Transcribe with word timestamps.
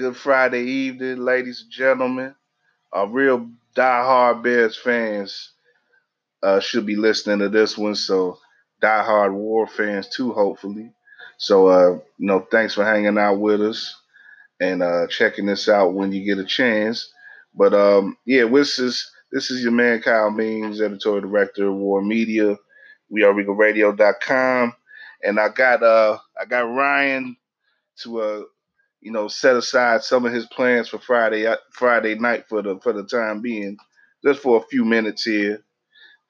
good 0.00 0.16
Friday 0.16 0.62
evening, 0.62 1.18
ladies 1.18 1.60
and 1.60 1.70
gentlemen. 1.70 2.34
Our 2.90 3.06
real 3.06 3.50
die-hard 3.74 4.42
Bears 4.42 4.74
fans 4.74 5.52
uh, 6.42 6.58
should 6.58 6.86
be 6.86 6.96
listening 6.96 7.40
to 7.40 7.50
this 7.50 7.76
one, 7.76 7.94
so 7.94 8.38
die-hard 8.80 9.34
War 9.34 9.66
fans 9.66 10.08
too, 10.08 10.32
hopefully. 10.32 10.90
So, 11.36 11.66
uh, 11.66 11.90
you 12.16 12.26
know, 12.26 12.46
thanks 12.50 12.72
for 12.72 12.82
hanging 12.82 13.18
out 13.18 13.40
with 13.40 13.60
us 13.60 13.94
and 14.58 14.82
uh, 14.82 15.06
checking 15.08 15.44
this 15.44 15.68
out 15.68 15.92
when 15.92 16.12
you 16.12 16.24
get 16.24 16.42
a 16.42 16.46
chance. 16.46 17.12
But 17.54 17.74
um, 17.74 18.16
yeah, 18.24 18.46
this 18.46 18.78
is 18.78 19.12
this 19.30 19.50
is 19.50 19.62
your 19.62 19.72
man 19.72 20.00
Kyle 20.00 20.30
Means, 20.30 20.80
editorial 20.80 21.28
director 21.28 21.68
of 21.68 21.74
War 21.74 22.00
Media. 22.00 22.56
We 23.10 23.22
are 23.22 23.34
RegalRadio.com, 23.34 24.74
and 25.24 25.38
I 25.38 25.50
got 25.50 25.82
uh 25.82 26.16
I 26.40 26.46
got 26.46 26.74
Ryan 26.74 27.36
to 27.98 28.20
uh 28.22 28.42
you 29.00 29.12
know 29.12 29.28
set 29.28 29.56
aside 29.56 30.02
some 30.02 30.26
of 30.26 30.32
his 30.32 30.46
plans 30.46 30.88
for 30.88 30.98
Friday 30.98 31.46
uh, 31.46 31.56
Friday 31.72 32.16
night 32.16 32.46
for 32.48 32.62
the 32.62 32.78
for 32.82 32.92
the 32.92 33.04
time 33.04 33.40
being, 33.42 33.76
just 34.24 34.40
for 34.42 34.58
a 34.58 34.66
few 34.68 34.84
minutes 34.84 35.24
here 35.24 35.62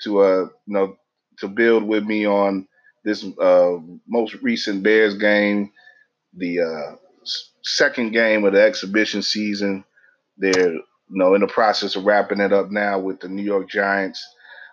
to 0.03 0.21
uh 0.21 0.43
you 0.67 0.75
know 0.75 0.97
to 1.39 1.49
build 1.49 1.85
with 1.85 2.05
me 2.05 2.27
on 2.27 2.67
this 3.05 3.25
uh 3.41 3.77
most 4.09 4.35
recent 4.43 4.83
Bears 4.83 5.17
game, 5.17 5.73
the 6.35 6.61
uh 6.61 6.97
second 7.65 8.13
game 8.13 8.45
of 8.45 8.53
the 8.53 8.63
exhibition 8.63 9.23
season. 9.23 9.85
They're 10.39 10.73
you 10.75 10.85
know 11.11 11.35
in 11.35 11.41
the 11.43 11.47
process 11.49 11.97
of 11.97 12.05
wrapping 12.05 12.41
it 12.41 12.53
up 12.53 12.71
now 12.71 12.99
with 12.99 13.21
the 13.21 13.29
New 13.29 13.43
York 13.43 13.69
Giants. 13.71 14.25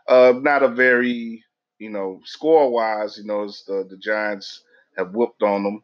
Uh, 0.07 0.33
not 0.41 0.63
a 0.63 0.69
very 0.69 1.43
you 1.79 1.89
know 1.89 2.21
score 2.25 2.71
wise, 2.71 3.17
you 3.17 3.25
know 3.25 3.47
the 3.67 3.87
the 3.89 3.97
Giants 3.97 4.63
have 4.97 5.13
whooped 5.13 5.43
on 5.43 5.63
them, 5.63 5.83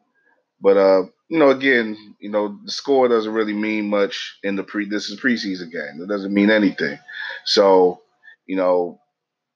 but 0.64 0.78
uh 0.78 1.02
you 1.28 1.38
know 1.38 1.50
again 1.50 1.96
you 2.20 2.30
know 2.30 2.58
the 2.64 2.72
score 2.72 3.06
doesn't 3.06 3.34
really 3.34 3.52
mean 3.52 3.90
much 3.90 4.38
in 4.42 4.56
the 4.56 4.64
pre. 4.64 4.88
This 4.88 5.10
is 5.10 5.20
preseason 5.20 5.70
game. 5.70 6.02
It 6.02 6.08
doesn't 6.08 6.32
mean 6.34 6.50
anything. 6.50 6.98
So 7.44 8.00
you 8.46 8.56
know 8.56 8.98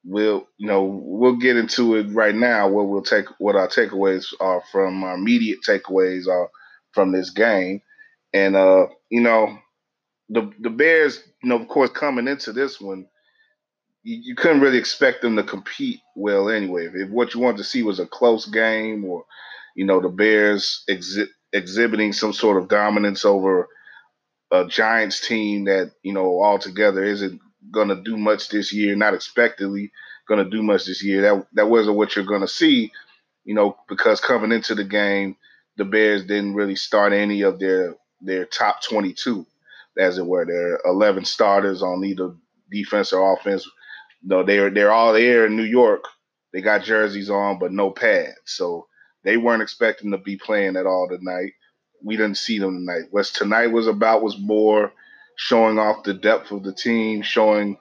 we'll 0.05 0.47
you 0.59 0.69
know 0.69 0.85
we'll 0.85 1.37
get 1.37 1.57
into 1.57 1.97
it 1.97 2.09
right 2.11 2.35
now. 2.35 2.69
What 2.69 2.89
we'll 2.89 3.03
take 3.03 3.27
what 3.39 3.57
our 3.57 3.69
takeaways 3.69 4.27
are 4.39 4.63
from 4.71 5.03
our 5.03 5.15
immediate 5.15 5.61
takeaways 5.67 6.29
are 6.29 6.51
from 6.93 7.13
this 7.13 7.31
game. 7.31 7.81
And 8.35 8.55
uh, 8.55 8.89
you 9.11 9.23
know, 9.23 9.59
the 10.29 10.53
the 10.61 10.71
Bears, 10.71 11.23
you 11.43 11.49
know, 11.49 11.57
of 11.59 11.69
course, 11.69 11.91
coming 11.91 12.29
into 12.29 12.53
this 12.53 12.81
one, 12.81 13.07
you, 14.03 14.21
you 14.23 14.35
couldn't 14.35 14.61
really 14.61 14.79
expect 14.79 15.23
them 15.23 15.37
to 15.37 15.43
compete 15.43 16.01
well 16.15 16.51
anyway. 16.51 16.89
If 16.93 17.11
what 17.11 17.35
you 17.35 17.41
wanted 17.41 17.59
to 17.59 17.65
see 17.65 17.83
was 17.83 17.99
a 17.99 18.07
close 18.07 18.47
game, 18.47 19.05
or 19.05 19.25
you 19.79 19.87
know, 19.87 20.03
the 20.03 20.09
Bears 20.11 20.85
exi- 20.91 21.29
exhibiting 21.53 22.13
some 22.13 22.33
sort 22.35 22.61
of 22.61 22.69
dominance 22.69 23.25
over 23.25 23.69
a 24.51 24.67
Giants 24.67 25.27
team 25.27 25.67
that 25.67 25.93
you 26.03 26.13
know 26.13 26.43
altogether 26.43 27.05
isn't 27.05 27.41
going 27.73 27.89
to 27.89 28.03
do 28.03 28.17
much 28.17 28.49
this 28.49 28.73
year, 28.75 28.97
not 28.97 29.15
expectedly 29.15 29.93
going 30.29 30.45
to 30.45 30.51
do 30.51 30.65
much 30.65 30.87
this 30.87 31.05
year. 31.05 31.23
That 31.23 31.47
that 31.55 31.71
wasn't 31.71 31.97
what 31.97 32.17
you're 32.17 32.25
going 32.27 32.43
to 32.43 32.49
see, 32.49 32.91
you 33.45 33.55
know, 33.55 33.79
because 33.89 34.21
coming 34.21 34.53
into 34.53 34.75
the 34.75 34.85
game 34.85 35.37
the 35.79 35.85
Bears 35.85 36.25
didn't 36.27 36.55
really 36.55 36.77
start 36.77 37.13
any 37.15 37.43
of 37.43 37.61
their 37.61 37.95
their 38.21 38.47
top 38.47 38.83
22, 38.83 39.47
as 39.99 40.19
it 40.19 40.27
were. 40.27 40.45
Their 40.45 40.81
11 40.85 41.25
starters 41.25 41.83
on 41.83 42.05
either 42.05 42.35
defense 42.71 43.13
or 43.13 43.35
offense. 43.35 43.69
No, 44.23 44.45
they're 44.45 44.71
they're 44.71 44.93
all 44.93 45.15
there 45.15 45.47
in 45.47 45.57
New 45.57 45.65
York. 45.65 46.05
They 46.53 46.63
got 46.63 46.85
jerseys 46.85 47.31
on, 47.31 47.61
but 47.61 47.73
no 47.73 47.93
pads, 47.93 48.37
so 48.47 48.88
they 49.25 49.37
weren't 49.37 49.63
expecting 49.63 50.13
to 50.13 50.19
be 50.19 50.37
playing 50.37 50.77
at 50.77 50.87
all 50.87 51.09
tonight. 51.09 51.53
We 52.03 52.17
didn't 52.17 52.37
see 52.37 52.59
them 52.59 52.87
tonight. 52.87 53.09
What 53.11 53.27
tonight 53.27 53.69
was 53.69 53.87
about 53.87 54.23
was 54.23 54.39
more 54.39 54.93
showing 55.37 55.79
off 55.79 56.05
the 56.05 56.15
depth 56.15 56.51
of 56.51 56.63
the 56.63 56.73
team, 56.73 57.23
showing, 57.23 57.79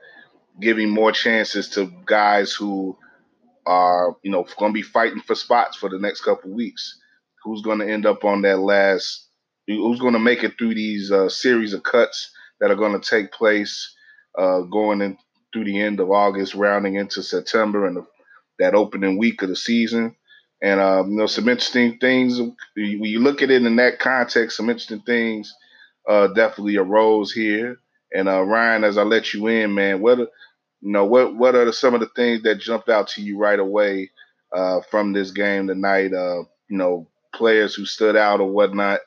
giving 0.60 0.90
more 0.90 1.12
chances 1.12 1.70
to 1.70 1.92
guys 2.06 2.54
who 2.54 2.98
are, 3.66 4.16
you 4.24 4.32
know, 4.32 4.46
going 4.58 4.72
to 4.72 4.78
be 4.78 4.82
fighting 4.82 5.22
for 5.22 5.36
spots 5.36 5.78
for 5.78 5.90
the 5.90 6.00
next 6.00 6.22
couple 6.22 6.52
weeks 6.52 7.00
who's 7.44 7.62
going 7.62 7.80
to 7.80 7.90
end 7.90 8.06
up 8.06 8.26
on 8.26 8.42
that 8.42 8.60
last, 8.60 9.28
who's 9.68 10.00
going 10.00 10.14
to 10.14 10.20
make 10.20 10.44
it 10.44 10.58
through 10.58 10.76
these 10.76 11.12
uh, 11.12 11.30
series 11.30 11.74
of 11.74 11.84
cuts 11.84 12.32
that 12.60 12.72
are 12.72 12.76
going 12.76 13.00
to 13.00 13.10
take 13.10 13.32
place 13.32 13.96
uh, 14.38 14.62
going 14.62 15.02
in 15.02 15.18
through 15.54 15.66
the 15.66 15.80
end 15.80 16.00
of 16.00 16.12
August, 16.12 16.56
rounding 16.56 16.96
into 16.96 17.24
September 17.24 17.86
and 17.86 17.98
the, 17.98 18.06
that 18.60 18.76
opening 18.76 19.18
week 19.18 19.42
of 19.42 19.50
the 19.50 19.56
season. 19.56 20.16
And 20.62 20.80
um, 20.80 21.12
you 21.12 21.18
know 21.18 21.28
some 21.28 21.50
interesting 21.50 21.98
things 22.00 22.40
when 22.40 22.54
you 22.76 23.20
look 23.20 23.42
at 23.42 23.52
it 23.52 23.64
in 23.66 23.76
that 23.78 24.00
context. 24.00 24.58
Some 24.58 24.70
interesting 24.70 25.02
things 25.02 25.54
uh, 26.08 26.28
definitely 26.28 26.78
arose 26.78 27.32
here. 27.32 27.80
And 28.14 28.30
uh, 28.30 28.44
Ryan, 28.44 28.84
as 28.84 28.98
I 28.98 29.04
let 29.04 29.34
you 29.34 29.48
in, 29.48 29.74
man, 29.74 30.02
what 30.02 30.20
you 30.20 30.28
know, 30.82 31.06
what 31.06 31.36
what 31.36 31.56
are 31.56 31.72
some 31.72 31.94
of 31.94 32.00
the 32.02 32.10
things 32.16 32.44
that 32.44 32.60
jumped 32.60 32.90
out 32.90 33.08
to 33.10 33.22
you 33.22 33.38
right 33.38 33.60
away 33.60 34.12
uh, 34.56 34.82
from 34.90 35.14
this 35.14 35.32
game 35.32 35.68
tonight? 35.68 36.14
Uh, 36.14 36.44
you 36.70 36.78
know, 36.78 37.08
players 37.36 37.76
who 37.76 37.86
stood 37.86 38.16
out 38.16 38.40
or 38.42 38.50
whatnot, 38.52 39.02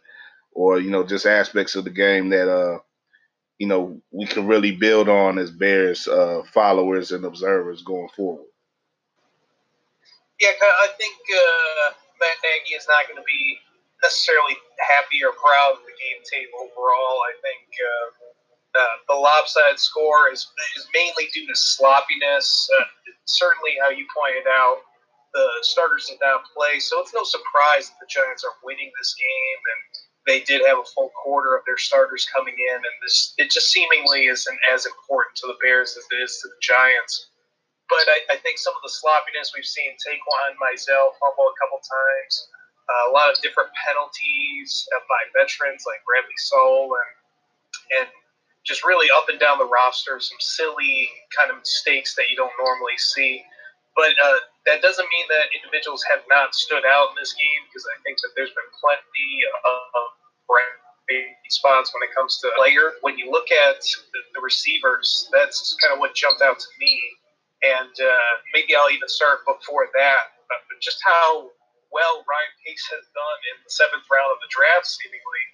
or 0.53 0.81
you 0.81 0.91
know, 0.91 1.05
just 1.05 1.27
aspects 1.27 1.77
of 1.77 1.85
the 1.85 1.91
game 1.91 2.31
that 2.31 2.49
uh, 2.51 2.79
you 3.59 3.69
know, 3.69 4.01
we 4.13 4.27
can 4.27 4.47
really 4.49 4.73
build 4.73 5.09
on 5.09 5.39
as 5.39 5.51
Bears 5.51 6.09
uh, 6.09 6.43
followers 6.53 7.13
and 7.13 7.25
observers 7.25 7.83
going 7.83 8.11
forward. 8.17 8.50
Yeah, 10.41 10.57
I 10.57 10.89
think 10.97 11.17
uh, 11.29 11.93
Matt 12.17 12.41
Nagy 12.41 12.73
is 12.73 12.89
not 12.89 13.05
going 13.05 13.21
to 13.21 13.29
be 13.29 13.61
necessarily 14.01 14.57
happy 14.81 15.21
or 15.21 15.37
proud 15.37 15.77
of 15.77 15.85
the 15.85 15.93
game 16.01 16.21
tape 16.25 16.49
overall. 16.57 17.21
I 17.29 17.37
think 17.45 17.69
uh, 17.77 18.09
uh, 18.81 18.97
the 19.09 19.19
lopsided 19.21 19.79
score 19.79 20.33
is, 20.33 20.49
is 20.77 20.89
mainly 20.97 21.29
due 21.33 21.47
to 21.47 21.55
sloppiness. 21.55 22.69
Uh, 22.81 22.89
certainly, 23.29 23.77
how 23.85 23.93
you 23.93 24.09
pointed 24.17 24.49
out, 24.49 24.81
the 25.35 25.47
starters 25.63 26.09
did 26.09 26.19
not 26.21 26.43
play, 26.57 26.81
so 26.81 27.01
it's 27.01 27.15
no 27.15 27.23
surprise 27.23 27.93
that 27.93 28.01
the 28.01 28.09
Giants 28.09 28.43
are 28.43 28.57
winning 28.65 28.91
this 28.99 29.15
game, 29.15 29.61
and 29.61 29.81
they 30.27 30.41
did 30.43 30.65
have 30.67 30.79
a 30.79 30.91
full 30.97 31.11
quarter 31.23 31.57
of 31.57 31.63
their 31.67 31.79
starters 31.79 32.27
coming 32.35 32.55
in, 32.57 32.77
and 32.77 32.97
this 33.03 33.35
it 33.39 33.51
just 33.51 33.71
seemingly 33.71 34.27
isn't 34.27 34.61
as 34.73 34.87
important 34.87 35.37
to 35.37 35.47
the 35.47 35.59
Bears 35.63 35.97
as 35.97 36.05
it 36.11 36.23
is 36.23 36.39
to 36.43 36.49
the 36.49 36.61
Giants. 36.63 37.31
But 37.91 38.07
I, 38.07 38.19
I 38.33 38.37
think 38.39 38.57
some 38.63 38.73
of 38.79 38.83
the 38.87 38.95
sloppiness 38.95 39.51
we've 39.51 39.67
seen, 39.67 39.99
Taquan 39.99 40.55
Mizell 40.63 41.19
fumble 41.19 41.51
a 41.51 41.57
couple 41.59 41.83
times, 41.83 42.33
uh, 42.87 43.11
a 43.11 43.13
lot 43.13 43.27
of 43.29 43.43
different 43.43 43.75
penalties 43.75 44.87
by 45.11 45.21
veterans 45.35 45.83
like 45.85 45.99
Bradley 46.07 46.39
Sowell, 46.39 46.95
and 46.95 47.13
and 48.01 48.09
just 48.63 48.85
really 48.85 49.11
up 49.11 49.27
and 49.29 49.41
down 49.43 49.59
the 49.59 49.67
roster, 49.67 50.21
some 50.21 50.39
silly 50.39 51.11
kind 51.35 51.51
of 51.51 51.59
mistakes 51.59 52.15
that 52.15 52.31
you 52.31 52.37
don't 52.37 52.55
normally 52.63 52.97
see. 52.99 53.43
But 53.97 54.15
uh, 54.23 54.39
that 54.67 54.83
doesn't 54.83 55.09
mean 55.11 55.27
that 55.29 55.51
individuals 55.51 56.05
have 56.11 56.23
not 56.31 56.55
stood 56.55 56.87
out 56.87 57.11
in 57.11 57.17
this 57.19 57.35
game 57.35 57.63
because 57.67 57.83
I 57.91 57.99
think 58.07 58.23
that 58.23 58.31
there's 58.37 58.55
been 58.55 58.71
plenty 58.79 59.31
of 59.67 60.07
bright 60.47 60.79
spots 61.51 61.91
when 61.93 62.07
it 62.07 62.15
comes 62.15 62.39
to 62.39 62.51
player. 62.57 62.95
When 63.03 63.19
you 63.19 63.31
look 63.31 63.51
at 63.51 63.83
the, 63.83 64.21
the 64.35 64.41
receivers, 64.41 65.29
that's 65.33 65.75
kind 65.83 65.93
of 65.93 65.99
what 65.99 66.15
jumped 66.15 66.43
out 66.43 66.59
to 66.59 66.71
me. 66.79 67.03
And 67.61 67.93
uh, 67.93 68.33
maybe 68.57 68.75
I'll 68.75 68.91
even 68.91 69.09
start 69.09 69.45
before 69.45 69.89
that. 69.93 70.23
But 70.49 70.81
just 70.81 70.99
how 71.05 71.53
well 71.93 72.25
Ryan 72.25 72.55
Pace 72.65 72.87
has 72.91 73.05
done 73.13 73.39
in 73.53 73.57
the 73.63 73.71
seventh 73.71 74.07
round 74.11 74.31
of 74.33 74.41
the 74.41 74.51
draft, 74.51 74.87
seemingly. 74.87 75.45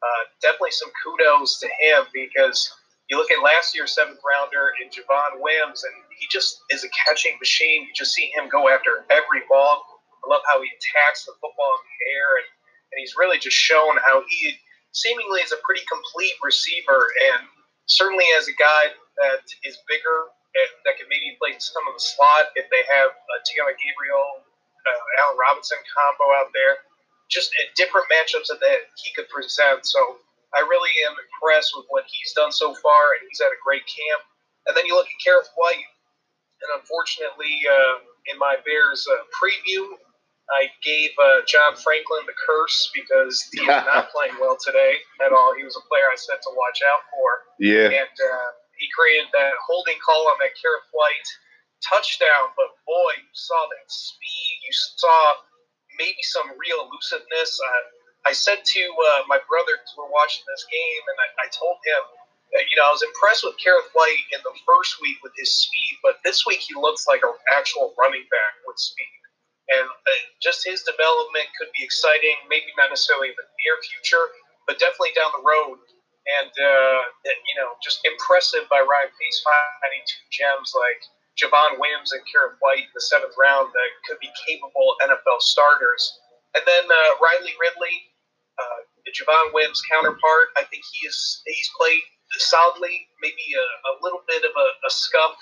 Uh, 0.00 0.22
definitely 0.40 0.72
some 0.72 0.88
kudos 1.04 1.60
to 1.60 1.68
him 1.68 2.08
because 2.16 2.72
you 3.12 3.18
look 3.18 3.28
at 3.30 3.42
last 3.44 3.74
year's 3.76 3.92
seventh 3.92 4.22
rounder 4.24 4.72
in 4.80 4.88
Javon 4.88 5.42
Wims, 5.42 5.84
and 5.84 5.92
he 6.16 6.24
just 6.30 6.62
is 6.70 6.86
a 6.86 6.90
catching 7.04 7.36
machine. 7.36 7.84
You 7.84 7.92
just 7.92 8.14
see 8.14 8.32
him 8.32 8.48
go 8.48 8.70
after 8.70 9.04
every 9.10 9.44
ball. 9.50 9.84
I 10.24 10.30
love 10.30 10.40
how 10.48 10.62
he 10.62 10.70
attacks 10.72 11.26
the 11.26 11.36
football 11.36 11.74
in 11.76 11.84
the 11.84 12.00
air, 12.16 12.28
and, 12.40 12.48
and 12.48 12.96
he's 13.02 13.18
really 13.18 13.36
just 13.36 13.58
shown 13.58 13.98
how 14.06 14.22
he 14.30 14.56
seemingly 14.92 15.42
is 15.42 15.52
a 15.52 15.60
pretty 15.66 15.82
complete 15.90 16.38
receiver, 16.40 17.12
and 17.34 17.44
certainly 17.84 18.24
as 18.38 18.48
a 18.48 18.56
guy 18.56 18.94
that 19.18 19.42
is 19.66 19.76
bigger 19.88 20.30
that 20.54 20.98
can 20.98 21.06
maybe 21.06 21.38
play 21.38 21.54
some 21.58 21.86
of 21.86 21.94
the 21.94 22.02
slot 22.02 22.50
if 22.58 22.66
they 22.70 22.82
have 22.98 23.10
a 23.14 23.36
Taylor 23.46 23.74
Gabriel, 23.78 24.42
uh, 24.86 25.22
Allen 25.22 25.38
Robinson 25.38 25.78
combo 25.86 26.26
out 26.42 26.50
there. 26.52 26.82
Just 27.30 27.54
different 27.78 28.10
matchups 28.10 28.50
that 28.50 28.80
he 28.98 29.14
could 29.14 29.30
present. 29.30 29.86
So 29.86 30.18
I 30.50 30.66
really 30.66 30.90
am 31.06 31.14
impressed 31.14 31.78
with 31.78 31.86
what 31.88 32.02
he's 32.10 32.34
done 32.34 32.50
so 32.50 32.74
far, 32.82 33.14
and 33.14 33.22
he's 33.30 33.38
had 33.38 33.54
a 33.54 33.60
great 33.62 33.86
camp. 33.86 34.26
And 34.66 34.74
then 34.74 34.84
you 34.86 34.98
look 34.98 35.06
at 35.06 35.18
Kerrith 35.22 35.50
Whyte, 35.54 35.86
and 36.62 36.70
unfortunately, 36.82 37.62
uh, 37.70 38.02
in 38.34 38.36
my 38.38 38.58
Bears 38.66 39.06
uh, 39.06 39.22
preview, 39.38 39.94
I 40.50 40.66
gave 40.82 41.10
uh, 41.14 41.46
John 41.46 41.78
Franklin 41.78 42.26
the 42.26 42.34
curse 42.34 42.90
because 42.92 43.46
he 43.54 43.62
is 43.62 43.68
not 43.86 44.10
playing 44.14 44.34
well 44.42 44.58
today 44.58 44.98
at 45.24 45.30
all. 45.30 45.54
He 45.54 45.62
was 45.62 45.78
a 45.78 45.84
player 45.86 46.10
I 46.10 46.18
said 46.18 46.42
to 46.42 46.50
watch 46.58 46.82
out 46.82 47.06
for. 47.14 47.28
Yeah. 47.62 47.86
And 47.86 48.16
uh, 48.18 48.50
he 48.80 48.88
created 48.96 49.28
that 49.36 49.54
holding 49.60 50.00
call 50.00 50.24
on 50.32 50.40
that 50.40 50.56
Kerrith 50.56 50.88
Whyte 50.96 51.30
touchdown, 51.84 52.52
but 52.56 52.72
boy, 52.88 53.12
you 53.20 53.32
saw 53.36 53.60
that 53.60 53.86
speed. 53.88 54.56
You 54.64 54.72
saw 54.72 55.20
maybe 56.00 56.20
some 56.24 56.48
real 56.56 56.88
elusiveness. 56.88 57.60
Uh, 57.60 57.82
I 58.28 58.32
said 58.32 58.64
to 58.64 58.82
uh, 58.84 59.22
my 59.28 59.40
brother 59.48 59.76
because 59.76 59.94
we're 59.96 60.12
watching 60.12 60.44
this 60.48 60.64
game, 60.68 61.02
and 61.12 61.18
I, 61.20 61.28
I 61.44 61.46
told 61.52 61.76
him, 61.84 62.02
you 62.56 62.76
know, 62.76 62.88
I 62.88 62.92
was 62.92 63.04
impressed 63.04 63.44
with 63.44 63.56
Kerrith 63.60 63.92
Whyte 63.92 64.26
in 64.32 64.40
the 64.44 64.56
first 64.64 65.00
week 65.00 65.20
with 65.22 65.32
his 65.36 65.52
speed, 65.52 66.00
but 66.02 66.20
this 66.24 66.44
week 66.48 66.60
he 66.64 66.74
looks 66.76 67.06
like 67.08 67.22
an 67.24 67.32
actual 67.56 67.94
running 68.00 68.26
back 68.32 68.54
with 68.66 68.76
speed. 68.80 69.20
And 69.70 69.86
uh, 69.86 70.20
just 70.42 70.66
his 70.66 70.82
development 70.82 71.46
could 71.56 71.70
be 71.78 71.84
exciting, 71.86 72.34
maybe 72.50 72.74
not 72.74 72.90
necessarily 72.90 73.30
in 73.30 73.38
the 73.38 73.46
near 73.62 73.78
future, 73.86 74.26
but 74.66 74.82
definitely 74.82 75.14
down 75.14 75.30
the 75.36 75.46
road. 75.46 75.78
And, 76.20 76.52
uh, 76.52 77.00
you 77.24 77.56
know, 77.56 77.74
just 77.82 78.04
impressive 78.04 78.68
by 78.68 78.84
Ryan 78.84 79.10
Pace 79.16 79.40
finding 79.40 80.04
two 80.04 80.24
gems 80.30 80.76
like 80.76 81.00
Javon 81.40 81.80
Wims 81.80 82.12
and 82.12 82.20
Kerrith 82.28 82.60
Whyte 82.60 82.84
in 82.84 82.94
the 82.94 83.00
seventh 83.00 83.34
round 83.40 83.72
that 83.72 83.90
could 84.04 84.20
be 84.20 84.30
capable 84.44 85.00
NFL 85.00 85.40
starters. 85.40 86.02
And 86.54 86.62
then 86.66 86.84
uh, 86.84 87.10
Riley 87.24 87.56
Ridley, 87.56 87.96
uh, 88.60 88.80
the 89.08 89.12
Javon 89.16 89.54
Wims 89.56 89.80
counterpart, 89.88 90.52
I 90.60 90.68
think 90.68 90.84
he 90.92 91.08
is 91.08 91.40
he's 91.46 91.70
played 91.78 92.04
solidly, 92.38 93.08
maybe 93.22 93.56
a, 93.56 93.66
a 93.90 93.92
little 94.04 94.22
bit 94.28 94.44
of 94.44 94.52
a, 94.54 94.68
a 94.86 94.90
scuff 94.90 95.34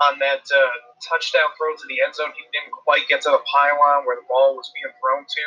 on 0.00 0.16
that 0.20 0.46
uh, 0.48 0.76
touchdown 1.04 1.52
throw 1.58 1.76
to 1.76 1.86
the 1.88 2.00
end 2.00 2.16
zone. 2.16 2.32
He 2.32 2.44
didn't 2.56 2.72
quite 2.72 3.04
get 3.08 3.20
to 3.28 3.30
the 3.34 3.42
pylon 3.44 4.08
where 4.08 4.16
the 4.16 4.24
ball 4.28 4.56
was 4.56 4.70
being 4.72 4.92
thrown 4.96 5.24
to. 5.28 5.44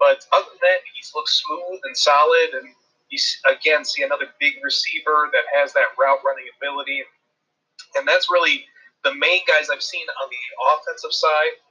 But 0.00 0.24
other 0.32 0.48
than 0.48 0.62
that, 0.64 0.80
he's 0.96 1.12
looked 1.12 1.32
smooth 1.32 1.80
and 1.84 1.96
solid. 1.96 2.56
And 2.56 2.68
he's, 3.14 3.38
again, 3.46 3.86
see 3.86 4.02
another 4.02 4.26
big 4.42 4.58
receiver 4.58 5.30
that 5.30 5.46
has 5.54 5.70
that 5.78 5.94
route 5.94 6.18
running 6.26 6.50
ability. 6.58 7.06
And 7.94 8.02
that's 8.02 8.26
really 8.26 8.66
the 9.06 9.14
main 9.14 9.46
guys 9.46 9.70
I've 9.70 9.86
seen 9.86 10.02
on 10.18 10.26
the 10.26 10.42
offensive 10.74 11.14
side. 11.14 11.62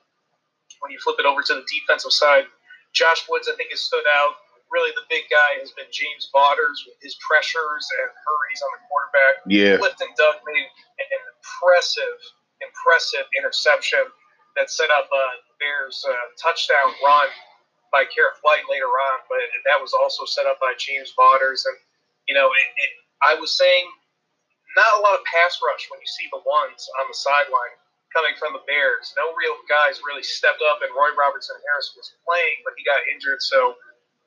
When 0.80 0.92
you 0.92 1.00
flip 1.04 1.20
it 1.20 1.28
over 1.28 1.44
to 1.44 1.54
the 1.60 1.68
defensive 1.68 2.16
side, 2.16 2.48
Josh 2.96 3.28
Woods, 3.28 3.52
I 3.52 3.56
think, 3.60 3.76
has 3.76 3.84
stood 3.84 4.08
out 4.16 4.40
really 4.72 4.90
the 4.98 5.06
big 5.06 5.28
guy 5.30 5.62
has 5.62 5.70
been 5.78 5.86
James 5.94 6.34
Vaughters 6.34 6.82
with 6.90 6.98
his 7.04 7.14
pressures 7.22 7.86
and 8.02 8.10
hurries 8.10 8.62
on 8.64 8.72
the 8.74 8.82
quarterback. 8.90 9.34
Yeah. 9.46 9.78
Clifton 9.78 10.10
Duck 10.18 10.42
made 10.48 10.66
an 10.66 11.22
impressive, 11.38 12.18
impressive 12.58 13.30
interception 13.38 14.02
that 14.58 14.74
set 14.74 14.90
up 14.90 15.06
uh, 15.14 15.36
Bears' 15.62 16.02
uh, 16.02 16.26
touchdown 16.42 16.90
run 17.06 17.30
by 17.94 18.10
Kerrith 18.10 18.42
Whyte 18.42 18.66
later 18.66 18.90
on, 18.90 19.22
but 19.30 19.38
that 19.70 19.78
was 19.78 19.94
also 19.94 20.26
set 20.26 20.50
up 20.50 20.58
by 20.58 20.74
James 20.82 21.14
Vaughters. 21.14 21.70
And, 21.70 21.78
you 22.26 22.34
know, 22.34 22.50
it, 22.50 22.68
it, 22.82 22.92
I 23.22 23.38
was 23.38 23.54
saying 23.54 23.86
not 24.74 24.98
a 24.98 25.04
lot 25.06 25.14
of 25.14 25.22
pass 25.30 25.62
rush 25.62 25.86
when 25.94 26.02
you 26.02 26.10
see 26.10 26.26
the 26.34 26.42
ones 26.42 26.90
on 26.98 27.06
the 27.06 27.14
sideline 27.14 27.78
coming 28.10 28.34
from 28.42 28.58
the 28.58 28.66
Bears. 28.66 29.14
No 29.14 29.34
real 29.38 29.58
guys 29.70 30.02
really 30.02 30.26
stepped 30.26 30.66
up, 30.66 30.82
and 30.82 30.90
Roy 30.94 31.14
Robertson 31.14 31.58
Harris 31.62 31.94
was 31.94 32.10
playing, 32.26 32.66
but 32.66 32.74
he 32.78 32.82
got 32.82 33.06
injured, 33.14 33.42
so 33.46 33.78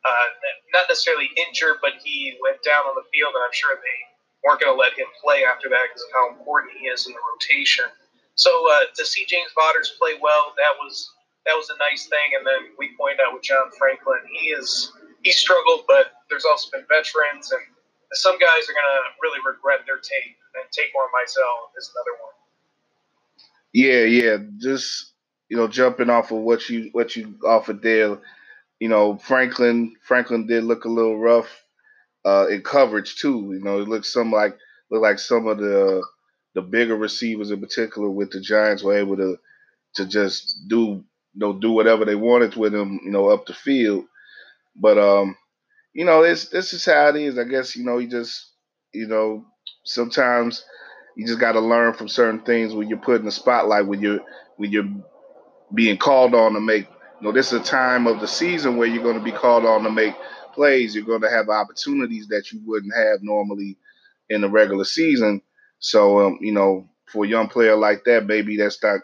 uh, 0.06 0.26
not 0.70 0.86
necessarily 0.86 1.30
injured, 1.34 1.82
but 1.82 1.98
he 2.02 2.38
went 2.38 2.62
down 2.62 2.86
on 2.86 2.94
the 2.94 3.06
field, 3.10 3.34
and 3.34 3.42
I'm 3.42 3.54
sure 3.54 3.74
they 3.74 4.00
weren't 4.46 4.62
going 4.62 4.70
to 4.70 4.78
let 4.78 4.94
him 4.94 5.10
play 5.18 5.42
after 5.42 5.66
that 5.66 5.90
because 5.90 6.06
of 6.06 6.14
how 6.14 6.30
important 6.30 6.78
he 6.78 6.86
is 6.86 7.06
in 7.06 7.14
the 7.14 7.22
rotation. 7.34 7.90
So 8.38 8.50
uh, 8.70 8.90
to 8.94 9.02
see 9.02 9.26
James 9.26 9.50
Vaughters 9.54 9.98
play 9.98 10.14
well, 10.22 10.54
that 10.54 10.78
was 10.78 11.10
that 11.46 11.54
was 11.54 11.70
a 11.70 11.78
nice 11.78 12.06
thing. 12.06 12.36
And 12.36 12.46
then 12.46 12.74
we 12.78 12.90
pointed 12.98 13.20
out 13.22 13.34
with 13.34 13.42
John 13.42 13.70
Franklin, 13.78 14.20
he 14.30 14.50
is 14.50 14.92
he 15.22 15.32
struggled, 15.32 15.84
but 15.88 16.12
there's 16.30 16.44
also 16.44 16.70
been 16.70 16.86
veterans, 16.88 17.50
and 17.50 17.62
some 18.12 18.38
guys 18.38 18.68
are 18.68 18.76
to 18.76 18.94
really 19.22 19.40
regret 19.46 19.80
their 19.86 19.98
tape. 19.98 20.36
And 20.54 20.64
Taquan 20.70 21.08
Mizell 21.14 21.70
is 21.78 21.92
another 21.94 22.16
one. 22.22 22.34
Yeah, 23.72 24.04
yeah. 24.04 24.36
Just 24.58 25.12
you 25.48 25.56
know, 25.56 25.68
jumping 25.68 26.10
off 26.10 26.30
of 26.32 26.38
what 26.38 26.68
you 26.68 26.90
what 26.92 27.16
you 27.16 27.38
offered 27.44 27.82
there 27.82 28.18
you 28.80 28.88
know, 28.88 29.16
Franklin 29.16 29.94
Franklin 30.02 30.46
did 30.46 30.64
look 30.64 30.84
a 30.84 30.90
little 30.90 31.18
rough 31.18 31.64
uh, 32.24 32.46
in 32.50 32.62
coverage 32.62 33.16
too. 33.16 33.52
You 33.52 33.64
know, 33.64 33.80
it 33.80 33.88
looked 33.88 34.06
some 34.06 34.30
like 34.32 34.56
looked 34.90 35.02
like 35.02 35.18
some 35.18 35.46
of 35.46 35.58
the 35.58 36.02
the 36.54 36.62
bigger 36.62 36.96
receivers 36.96 37.50
in 37.50 37.60
particular 37.60 38.08
with 38.08 38.30
the 38.30 38.40
Giants 38.40 38.82
were 38.82 38.96
able 38.96 39.16
to 39.16 39.38
to 39.94 40.06
just 40.06 40.68
do 40.68 41.04
know 41.36 41.52
do 41.58 41.72
whatever 41.72 42.04
they 42.04 42.14
wanted 42.14 42.56
with 42.56 42.74
him, 42.74 43.00
you 43.04 43.10
know, 43.10 43.28
up 43.28 43.46
the 43.46 43.54
field. 43.54 44.04
But 44.76 44.98
um, 44.98 45.36
you 45.94 46.04
know, 46.04 46.22
this 46.22 46.48
this 46.48 46.72
is 46.72 46.84
how 46.84 47.08
it 47.08 47.16
is. 47.16 47.38
I 47.38 47.44
guess 47.44 47.76
you 47.76 47.84
know 47.84 47.98
you 47.98 48.08
just 48.08 48.52
you 48.92 49.06
know 49.08 49.46
sometimes 49.84 50.64
you 51.16 51.26
just 51.26 51.40
got 51.40 51.52
to 51.52 51.60
learn 51.60 51.94
from 51.94 52.08
certain 52.08 52.40
things 52.42 52.74
when 52.74 52.88
you're 52.88 52.98
put 52.98 53.20
in 53.20 53.26
the 53.26 53.32
spotlight 53.32 53.86
when 53.86 54.00
you're 54.00 54.20
when 54.56 54.70
you're 54.72 54.88
being 55.74 55.98
called 55.98 56.34
on 56.34 56.54
to 56.54 56.60
make 56.60 56.88
you 57.20 57.26
know, 57.26 57.32
this 57.32 57.52
is 57.52 57.60
a 57.60 57.64
time 57.64 58.06
of 58.06 58.20
the 58.20 58.28
season 58.28 58.76
where 58.76 58.88
you're 58.88 59.02
going 59.02 59.18
to 59.18 59.24
be 59.24 59.32
called 59.32 59.64
on 59.64 59.82
to 59.84 59.90
make 59.90 60.14
plays. 60.54 60.94
You're 60.94 61.04
going 61.04 61.22
to 61.22 61.30
have 61.30 61.48
opportunities 61.48 62.28
that 62.28 62.52
you 62.52 62.60
wouldn't 62.64 62.94
have 62.94 63.22
normally 63.22 63.78
in 64.28 64.42
the 64.42 64.50
regular 64.50 64.84
season. 64.84 65.42
So, 65.78 66.20
um, 66.26 66.38
you 66.40 66.52
know, 66.52 66.88
for 67.06 67.24
a 67.24 67.28
young 67.28 67.48
player 67.48 67.76
like 67.76 68.04
that, 68.04 68.26
maybe 68.26 68.56
that's 68.56 68.82
not, 68.82 69.00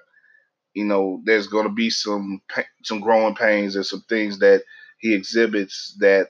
you 0.75 0.85
know, 0.85 1.21
there's 1.25 1.47
going 1.47 1.67
to 1.67 1.73
be 1.73 1.91
some 1.91 2.41
some 2.85 3.01
growing 3.01 3.35
pains 3.35 3.77
and 3.77 3.87
some 3.87 4.05
things 4.09 4.39
that 4.41 4.63
he 4.99 5.15
exhibits 5.15 5.97
that 6.01 6.29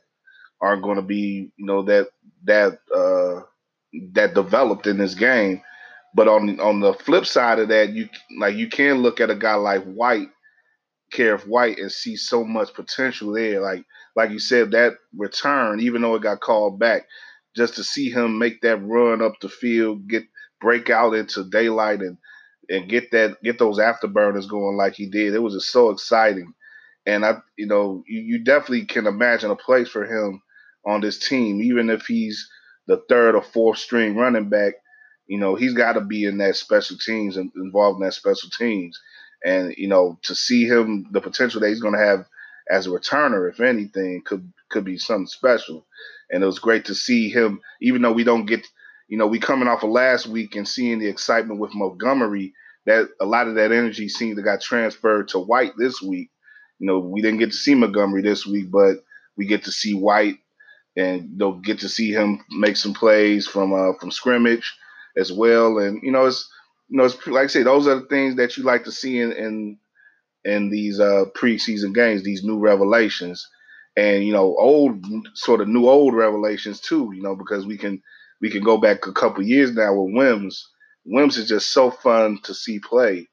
aren't 0.61 0.83
going 0.83 0.97
to 0.97 1.03
be, 1.03 1.53
you 1.57 1.67
know, 1.67 1.83
that 1.83 2.09
that 2.45 2.79
uh, 2.95 3.43
that 4.13 4.35
developed 4.35 4.87
in 4.87 4.99
this 4.99 5.15
game. 5.15 5.63
But 6.15 6.29
on 6.29 6.61
on 6.61 6.81
the 6.81 6.95
flip 6.95 7.27
side 7.27 7.59
of 7.59 7.69
that, 7.69 7.91
you 7.91 8.09
like 8.39 8.57
you 8.57 8.69
can 8.69 8.99
look 8.99 9.21
at 9.21 9.31
a 9.31 9.37
guy 9.37 9.55
like 9.55 9.85
Whyte 9.85 10.29
Kerrith 11.13 11.47
Whyte, 11.47 11.79
and 11.79 11.93
see 11.93 12.17
so 12.17 12.45
much 12.45 12.75
potential 12.75 13.33
there. 13.33 13.61
Like 13.61 13.85
like 14.17 14.31
you 14.31 14.39
said, 14.39 14.73
that 14.73 14.95
return, 15.17 15.81
even 15.81 16.03
though 16.03 16.17
it 16.17 16.23
got 16.23 16.41
called 16.41 16.79
back, 16.79 17.03
just 17.57 17.75
to 17.77 17.85
see 17.85 18.11
him 18.11 18.39
make 18.39 18.61
that 18.63 18.79
run 18.83 19.23
up 19.23 19.35
the 19.41 19.49
field, 19.49 20.09
get 20.09 20.25
break 20.61 20.91
out 20.91 21.15
into 21.15 21.45
daylight 21.45 22.01
and 22.01 22.19
and 22.69 22.89
get 22.89 23.11
that 23.13 23.43
get 23.43 23.59
those 23.59 23.79
afterburners 23.79 24.49
going 24.49 24.77
like 24.77 24.95
he 24.95 25.07
did. 25.07 25.35
It 25.35 25.43
was 25.43 25.55
just 25.55 25.71
so 25.71 25.91
exciting. 25.91 26.55
And 27.07 27.25
I 27.25 27.39
you 27.57 27.67
know, 27.67 28.03
you, 28.07 28.21
you 28.21 28.39
definitely 28.45 28.87
can 28.87 29.07
imagine 29.07 29.51
a 29.51 29.57
place 29.57 29.89
for 29.89 30.05
him 30.05 30.43
on 30.87 31.01
this 31.01 31.19
team, 31.19 31.63
even 31.63 31.91
if 31.91 32.07
he's 32.07 32.49
the 32.87 33.03
third 33.09 33.35
or 33.35 33.43
fourth 33.43 33.79
string 33.79 34.17
running 34.17 34.49
back. 34.49 34.75
You 35.27 35.39
know, 35.39 35.55
he's 35.55 35.75
got 35.75 35.93
to 35.95 36.01
be 36.01 36.25
in 36.25 36.39
that 36.39 36.57
special 36.57 36.99
teams 36.99 37.37
and 37.37 37.51
involved 37.57 38.01
in 38.01 38.07
that 38.07 38.15
special 38.15 38.51
teams. 38.51 39.01
And 39.45 39.75
you 39.77 39.89
know, 39.89 40.19
to 40.23 40.35
see 40.35 40.67
him, 40.67 41.07
the 41.11 41.21
potential 41.21 41.61
that 41.61 41.69
he's 41.69 41.81
going 41.81 41.95
to 41.95 42.05
have 42.05 42.27
as 42.71 42.87
a 42.87 42.91
returner, 42.91 43.51
if 43.51 43.61
anything, 43.61 44.23
could 44.25 44.53
could 44.71 44.85
be 44.85 44.99
something 44.99 45.27
special. 45.27 45.87
And 46.31 46.43
it 46.43 46.47
was 46.47 46.59
great 46.59 46.87
to 46.87 46.95
see 46.95 47.29
him, 47.29 47.61
even 47.81 48.03
though 48.03 48.13
we 48.13 48.25
don't 48.25 48.47
get, 48.47 48.67
you 49.13 49.19
know, 49.19 49.27
we 49.27 49.39
coming 49.39 49.69
off 49.69 49.83
of 49.83 49.91
last 49.91 50.27
week 50.27 50.57
and 50.57 50.67
seeing 50.67 50.99
the 50.99 51.07
excitement 51.07 51.61
with 51.61 51.75
Montgomery. 51.75 52.55
That 52.87 53.11
a 53.21 53.27
lot 53.27 53.47
of 53.47 53.57
that 53.57 53.71
energy 53.71 54.09
seemed 54.09 54.37
to 54.37 54.43
got 54.43 54.63
transferred 54.63 55.29
to 55.29 55.39
Whyte 55.39 55.75
this 55.77 56.01
week. 56.01 56.31
You 56.79 56.87
know, 56.87 56.99
we 56.99 57.21
didn't 57.21 57.39
get 57.39 57.51
to 57.51 57.57
see 57.57 57.75
Montgomery 57.75 58.23
this 58.23 58.47
week, 58.47 58.71
but 58.71 59.05
we 59.37 59.45
get 59.45 59.65
to 59.65 59.71
see 59.71 59.93
Whyte 59.93 60.39
and 60.97 61.39
they'll 61.39 61.61
get 61.61 61.81
to 61.81 61.91
see 61.91 62.11
him 62.11 62.43
make 62.53 62.79
some 62.79 62.95
plays 62.95 63.47
from 63.47 63.75
uh, 63.75 63.93
from 64.01 64.11
scrimmage 64.11 64.75
as 65.19 65.31
well. 65.31 65.79
And 65.79 66.03
you 66.03 66.11
know, 66.11 66.25
it's 66.25 66.51
you 66.89 66.97
know, 66.97 67.05
it's 67.05 67.27
like 67.27 67.45
I 67.45 67.49
say, 67.49 67.65
those 67.65 67.87
are 67.87 67.97
the 67.97 68.07
things 68.07 68.37
that 68.37 68.57
you 68.57 68.63
like 68.63 68.85
to 68.85 68.93
see 68.93 69.21
in 69.21 69.33
in, 69.33 69.79
in 70.47 70.71
these 70.71 70.99
uh, 70.99 71.27
preseason 71.37 71.95
games, 71.95 72.23
these 72.23 72.45
new 72.45 72.59
revelations, 72.59 73.47
and 73.95 74.25
you 74.25 74.33
know, 74.33 74.57
old 74.59 75.05
sort 75.35 75.61
of 75.61 75.69
new 75.69 75.87
old 75.87 76.15
revelations 76.15 76.81
too. 76.81 77.13
You 77.15 77.21
know, 77.21 77.37
because 77.37 77.67
we 77.67 77.77
can 77.77 78.03
we 78.43 78.51
can 78.51 78.63
go 78.63 78.77
back 78.77 79.07
a 79.07 79.13
couple 79.13 79.43
years 79.43 79.73
now 79.73 79.95
with 79.95 80.15
Wims. 80.15 80.69
Wims 81.07 81.39
is 81.39 81.49
just 81.49 81.71
so 81.71 81.91
fun 81.91 82.41
to 82.43 82.53
see 82.53 82.81
play. 82.81 83.29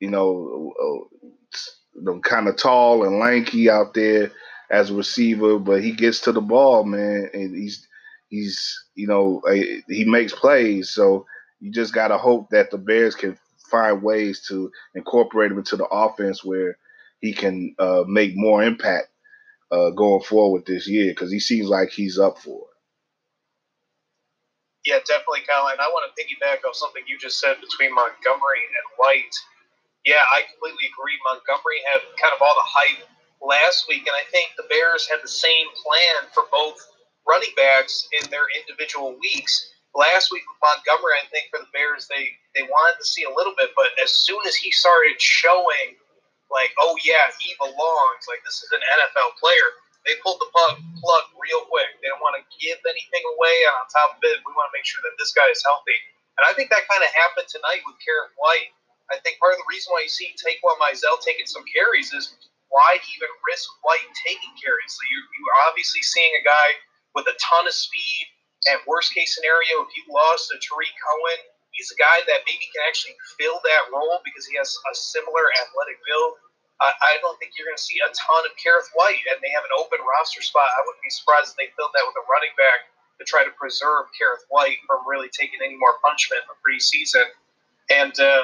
You 0.00 0.10
know, 0.10 0.72
uh, 0.80 2.20
kind 2.22 2.46
of 2.46 2.56
tall 2.56 3.04
and 3.04 3.18
lanky 3.18 3.70
out 3.70 3.94
there 3.94 4.30
as 4.70 4.90
a 4.90 4.94
receiver, 4.94 5.58
but 5.58 5.82
he 5.82 5.92
gets 5.92 6.20
to 6.20 6.32
the 6.32 6.40
ball, 6.40 6.84
man, 6.84 7.30
and 7.32 7.56
he's 7.56 7.88
he's 8.28 8.84
you 8.94 9.06
know 9.06 9.40
he 9.88 10.04
makes 10.04 10.34
plays. 10.34 10.90
So 10.90 11.26
you 11.60 11.72
just 11.72 11.94
got 11.94 12.08
to 12.08 12.18
hope 12.18 12.50
that 12.50 12.70
the 12.70 12.78
Bears 12.78 13.14
can 13.14 13.38
find 13.70 14.02
ways 14.02 14.44
to 14.48 14.70
incorporate 14.94 15.52
him 15.52 15.58
into 15.58 15.76
the 15.76 15.86
offense 15.86 16.44
where 16.44 16.76
he 17.20 17.32
can 17.32 17.74
uh, 17.78 18.04
make 18.06 18.32
more 18.34 18.62
impact 18.62 19.08
uh, 19.70 19.90
going 19.90 20.22
forward 20.22 20.64
this 20.66 20.86
year 20.86 21.12
because 21.12 21.32
he 21.32 21.40
seems 21.40 21.68
like 21.68 21.90
he's 21.90 22.18
up 22.18 22.38
for 22.38 22.58
it. 22.58 22.73
Yeah, 24.84 25.00
definitely, 25.08 25.48
Colin. 25.48 25.80
I 25.80 25.88
want 25.88 26.04
to 26.08 26.12
piggyback 26.12 26.60
off 26.68 26.76
something 26.76 27.02
you 27.08 27.16
just 27.16 27.40
said 27.40 27.56
between 27.60 27.94
Montgomery 27.96 28.64
and 28.68 28.86
Whyte. 29.00 29.36
Yeah, 30.04 30.20
I 30.36 30.44
completely 30.52 30.92
agree. 30.92 31.16
Montgomery 31.24 31.80
had 31.88 32.04
kind 32.20 32.36
of 32.36 32.40
all 32.44 32.52
the 32.52 32.68
hype 32.68 33.08
last 33.40 33.88
week, 33.88 34.04
and 34.04 34.12
I 34.12 34.28
think 34.28 34.52
the 34.60 34.68
Bears 34.68 35.08
had 35.08 35.24
the 35.24 35.32
same 35.32 35.66
plan 35.80 36.28
for 36.36 36.44
both 36.52 36.76
running 37.24 37.52
backs 37.56 38.04
in 38.20 38.28
their 38.28 38.44
individual 38.60 39.16
weeks 39.16 39.72
last 39.94 40.30
week 40.30 40.42
with 40.50 40.58
Montgomery, 40.60 41.14
I 41.22 41.26
think 41.30 41.48
for 41.50 41.62
the 41.62 41.70
Bears, 41.72 42.06
they 42.10 42.34
they 42.54 42.66
wanted 42.66 42.98
to 42.98 43.06
see 43.06 43.22
a 43.24 43.32
little 43.32 43.54
bit, 43.56 43.70
but 43.74 43.94
as 44.02 44.10
soon 44.12 44.42
as 44.46 44.54
he 44.54 44.70
started 44.70 45.18
showing, 45.18 45.98
like, 46.50 46.70
oh 46.78 46.98
yeah, 47.02 47.30
he 47.38 47.54
belongs, 47.58 48.22
like 48.28 48.42
this 48.44 48.62
is 48.62 48.70
an 48.74 48.82
NFL 48.82 49.38
player, 49.40 49.68
they 50.04 50.20
pulled 50.20 50.40
the 50.40 50.48
plug, 50.52 50.80
plug 51.00 51.24
real 51.40 51.64
quick. 51.68 51.88
They 52.00 52.12
don't 52.12 52.20
want 52.20 52.36
to 52.36 52.44
give 52.60 52.76
anything 52.84 53.24
away. 53.36 53.56
And 53.64 53.74
on 53.80 53.84
top 53.88 54.16
of 54.16 54.20
it, 54.20 54.44
we 54.44 54.52
want 54.52 54.68
to 54.68 54.76
make 54.76 54.84
sure 54.84 55.00
that 55.04 55.16
this 55.16 55.32
guy 55.32 55.48
is 55.48 55.64
healthy. 55.64 55.96
And 56.36 56.44
I 56.44 56.52
think 56.52 56.68
that 56.68 56.84
kind 56.90 57.00
of 57.00 57.10
happened 57.14 57.48
tonight 57.48 57.80
with 57.88 57.96
Kerrith 58.04 58.36
Whyte. 58.36 58.72
I 59.12 59.20
think 59.20 59.40
part 59.40 59.56
of 59.56 59.60
the 59.60 59.68
reason 59.68 59.92
why 59.92 60.04
you 60.04 60.12
see 60.12 60.32
Taquan 60.36 60.76
Mizell 60.80 61.20
taking 61.20 61.48
some 61.48 61.64
carries 61.68 62.12
is 62.12 62.36
why 62.68 63.00
even 63.16 63.30
risk 63.48 63.68
Whyte 63.84 64.08
taking 64.24 64.52
carries? 64.60 64.92
So 64.92 65.02
you're, 65.08 65.26
you're 65.40 65.58
obviously 65.68 66.04
seeing 66.04 66.32
a 66.36 66.44
guy 66.44 66.68
with 67.16 67.28
a 67.28 67.36
ton 67.40 67.64
of 67.64 67.76
speed. 67.76 68.28
And 68.64 68.80
worst 68.88 69.12
case 69.12 69.36
scenario, 69.36 69.84
if 69.84 69.92
you 69.92 70.08
lost 70.08 70.48
a 70.52 70.56
Tarik 70.56 70.92
Cohen, 70.96 71.40
he's 71.76 71.92
a 71.92 71.98
guy 72.00 72.24
that 72.24 72.48
maybe 72.48 72.64
can 72.72 72.82
actually 72.88 73.12
fill 73.36 73.60
that 73.60 73.92
role 73.92 74.24
because 74.24 74.48
he 74.48 74.56
has 74.56 74.72
a 74.72 74.94
similar 74.96 75.52
athletic 75.60 76.00
build. 76.08 76.40
I, 76.82 77.22
don't 77.22 77.38
think 77.38 77.54
you're 77.54 77.70
going 77.70 77.78
to 77.78 77.82
see 77.82 78.02
a 78.02 78.10
ton 78.10 78.42
of 78.44 78.52
Kerrith 78.58 78.90
Whyte, 78.98 79.22
and 79.30 79.38
they 79.40 79.52
have 79.54 79.62
an 79.62 79.74
open 79.78 80.02
roster 80.02 80.42
spot. 80.42 80.66
I 80.74 80.82
wouldn't 80.82 81.02
be 81.06 81.12
surprised 81.12 81.54
if 81.54 81.56
they 81.56 81.70
filled 81.78 81.94
that 81.94 82.02
with 82.02 82.18
a 82.18 82.24
running 82.26 82.54
back 82.58 82.90
to 83.18 83.22
try 83.22 83.46
to 83.46 83.52
preserve 83.54 84.10
Kerrith 84.18 84.42
Whyte 84.50 84.82
from 84.90 85.06
really 85.06 85.30
taking 85.30 85.62
any 85.62 85.78
more 85.78 86.02
punishment 86.02 86.42
in 86.42 86.48
the 86.50 86.58
preseason. 86.58 87.26
And 87.92 88.14
uh, 88.18 88.42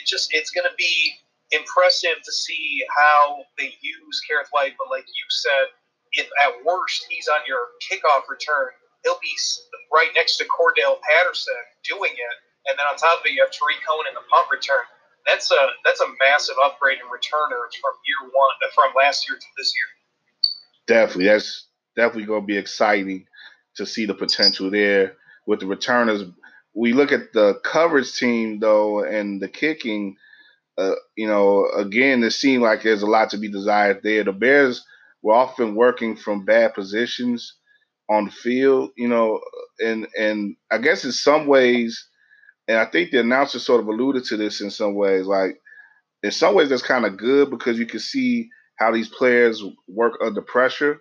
it 0.00 0.04
just 0.08 0.34
it's 0.34 0.50
going 0.50 0.66
to 0.66 0.74
be 0.74 1.14
impressive 1.52 2.18
to 2.24 2.32
see 2.32 2.82
how 2.90 3.46
they 3.56 3.72
use 3.80 4.16
Kerrith 4.26 4.50
Whyte. 4.50 4.74
But 4.74 4.90
like 4.90 5.06
you 5.06 5.26
said, 5.30 5.70
if 6.18 6.26
at 6.42 6.58
worst 6.64 7.06
he's 7.08 7.28
on 7.28 7.46
your 7.46 7.78
kickoff 7.84 8.26
return, 8.26 8.74
he'll 9.04 9.22
be 9.22 9.36
right 9.92 10.10
next 10.16 10.36
to 10.38 10.44
Cordarrelle 10.50 10.98
Patterson 11.04 11.62
doing 11.84 12.12
it. 12.12 12.36
And 12.66 12.76
then 12.76 12.84
on 12.90 12.98
top 12.98 13.20
of 13.20 13.24
it, 13.24 13.32
you 13.32 13.40
have 13.44 13.54
Tarik 13.54 13.80
Cohen 13.86 14.08
in 14.10 14.16
the 14.18 14.24
punt 14.28 14.50
return 14.50 14.84
that's 15.28 15.50
a 15.50 15.66
that's 15.84 16.00
a 16.00 16.06
massive 16.18 16.56
upgrade 16.64 16.98
in 16.98 17.10
returners 17.10 17.74
from 17.80 17.92
year 18.04 18.30
one 18.32 18.70
from 18.74 18.92
last 18.96 19.28
year 19.28 19.38
to 19.38 19.46
this 19.56 19.72
year. 19.76 20.96
Definitely, 20.96 21.26
that's 21.26 21.66
definitely 21.96 22.26
going 22.26 22.42
to 22.42 22.46
be 22.46 22.56
exciting 22.56 23.26
to 23.76 23.86
see 23.86 24.06
the 24.06 24.14
potential 24.14 24.70
there 24.70 25.14
with 25.46 25.60
the 25.60 25.66
returners. 25.66 26.24
We 26.74 26.92
look 26.92 27.12
at 27.12 27.32
the 27.32 27.60
coverage 27.64 28.14
team 28.14 28.60
though, 28.60 29.04
and 29.04 29.40
the 29.40 29.48
kicking. 29.48 30.16
Uh, 30.76 30.94
you 31.16 31.26
know, 31.26 31.68
again, 31.76 32.22
it 32.22 32.30
seemed 32.30 32.62
like 32.62 32.84
there's 32.84 33.02
a 33.02 33.06
lot 33.06 33.30
to 33.30 33.36
be 33.36 33.50
desired 33.50 34.00
there. 34.04 34.22
The 34.22 34.32
Bears 34.32 34.84
were 35.22 35.34
often 35.34 35.74
working 35.74 36.14
from 36.14 36.44
bad 36.44 36.72
positions 36.72 37.54
on 38.08 38.26
the 38.26 38.30
field, 38.30 38.90
you 38.96 39.08
know, 39.08 39.40
and 39.80 40.06
and 40.16 40.56
I 40.70 40.78
guess 40.78 41.04
in 41.04 41.12
some 41.12 41.46
ways 41.46 42.07
and 42.68 42.78
I 42.78 42.84
think 42.86 43.10
the 43.10 43.20
announcer 43.20 43.58
sort 43.58 43.80
of 43.80 43.88
alluded 43.88 44.24
to 44.26 44.36
this 44.36 44.60
in 44.60 44.70
some 44.70 44.94
ways. 44.94 45.26
Like, 45.26 45.58
in 46.22 46.30
some 46.30 46.54
ways, 46.54 46.68
that's 46.70 46.82
kind 46.82 47.06
of 47.06 47.16
good 47.16 47.50
because 47.50 47.78
you 47.78 47.86
can 47.86 48.00
see 48.00 48.50
how 48.76 48.92
these 48.92 49.08
players 49.08 49.62
work 49.88 50.14
under 50.22 50.42
pressure. 50.42 51.00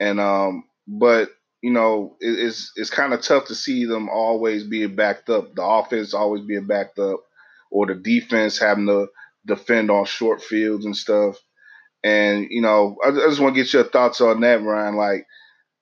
And 0.00 0.20
um, 0.20 0.64
but 0.86 1.30
you 1.62 1.72
know, 1.72 2.16
it, 2.20 2.38
it's 2.38 2.72
it's 2.76 2.90
kind 2.90 3.12
of 3.14 3.22
tough 3.22 3.46
to 3.46 3.54
see 3.54 3.84
them 3.86 4.08
always 4.08 4.64
being 4.64 4.96
backed 4.96 5.30
up. 5.30 5.54
The 5.54 5.62
offense 5.64 6.14
always 6.14 6.42
being 6.44 6.66
backed 6.66 6.98
up, 6.98 7.20
or 7.70 7.86
the 7.86 7.94
defense 7.94 8.58
having 8.58 8.86
to 8.86 9.08
defend 9.46 9.90
on 9.90 10.04
short 10.04 10.42
fields 10.42 10.84
and 10.84 10.96
stuff. 10.96 11.38
And 12.04 12.48
you 12.50 12.62
know, 12.62 12.96
I, 13.04 13.08
I 13.08 13.28
just 13.28 13.40
want 13.40 13.54
to 13.54 13.62
get 13.62 13.72
your 13.72 13.84
thoughts 13.84 14.20
on 14.20 14.40
that, 14.40 14.62
Ryan. 14.62 14.96
Like, 14.96 15.26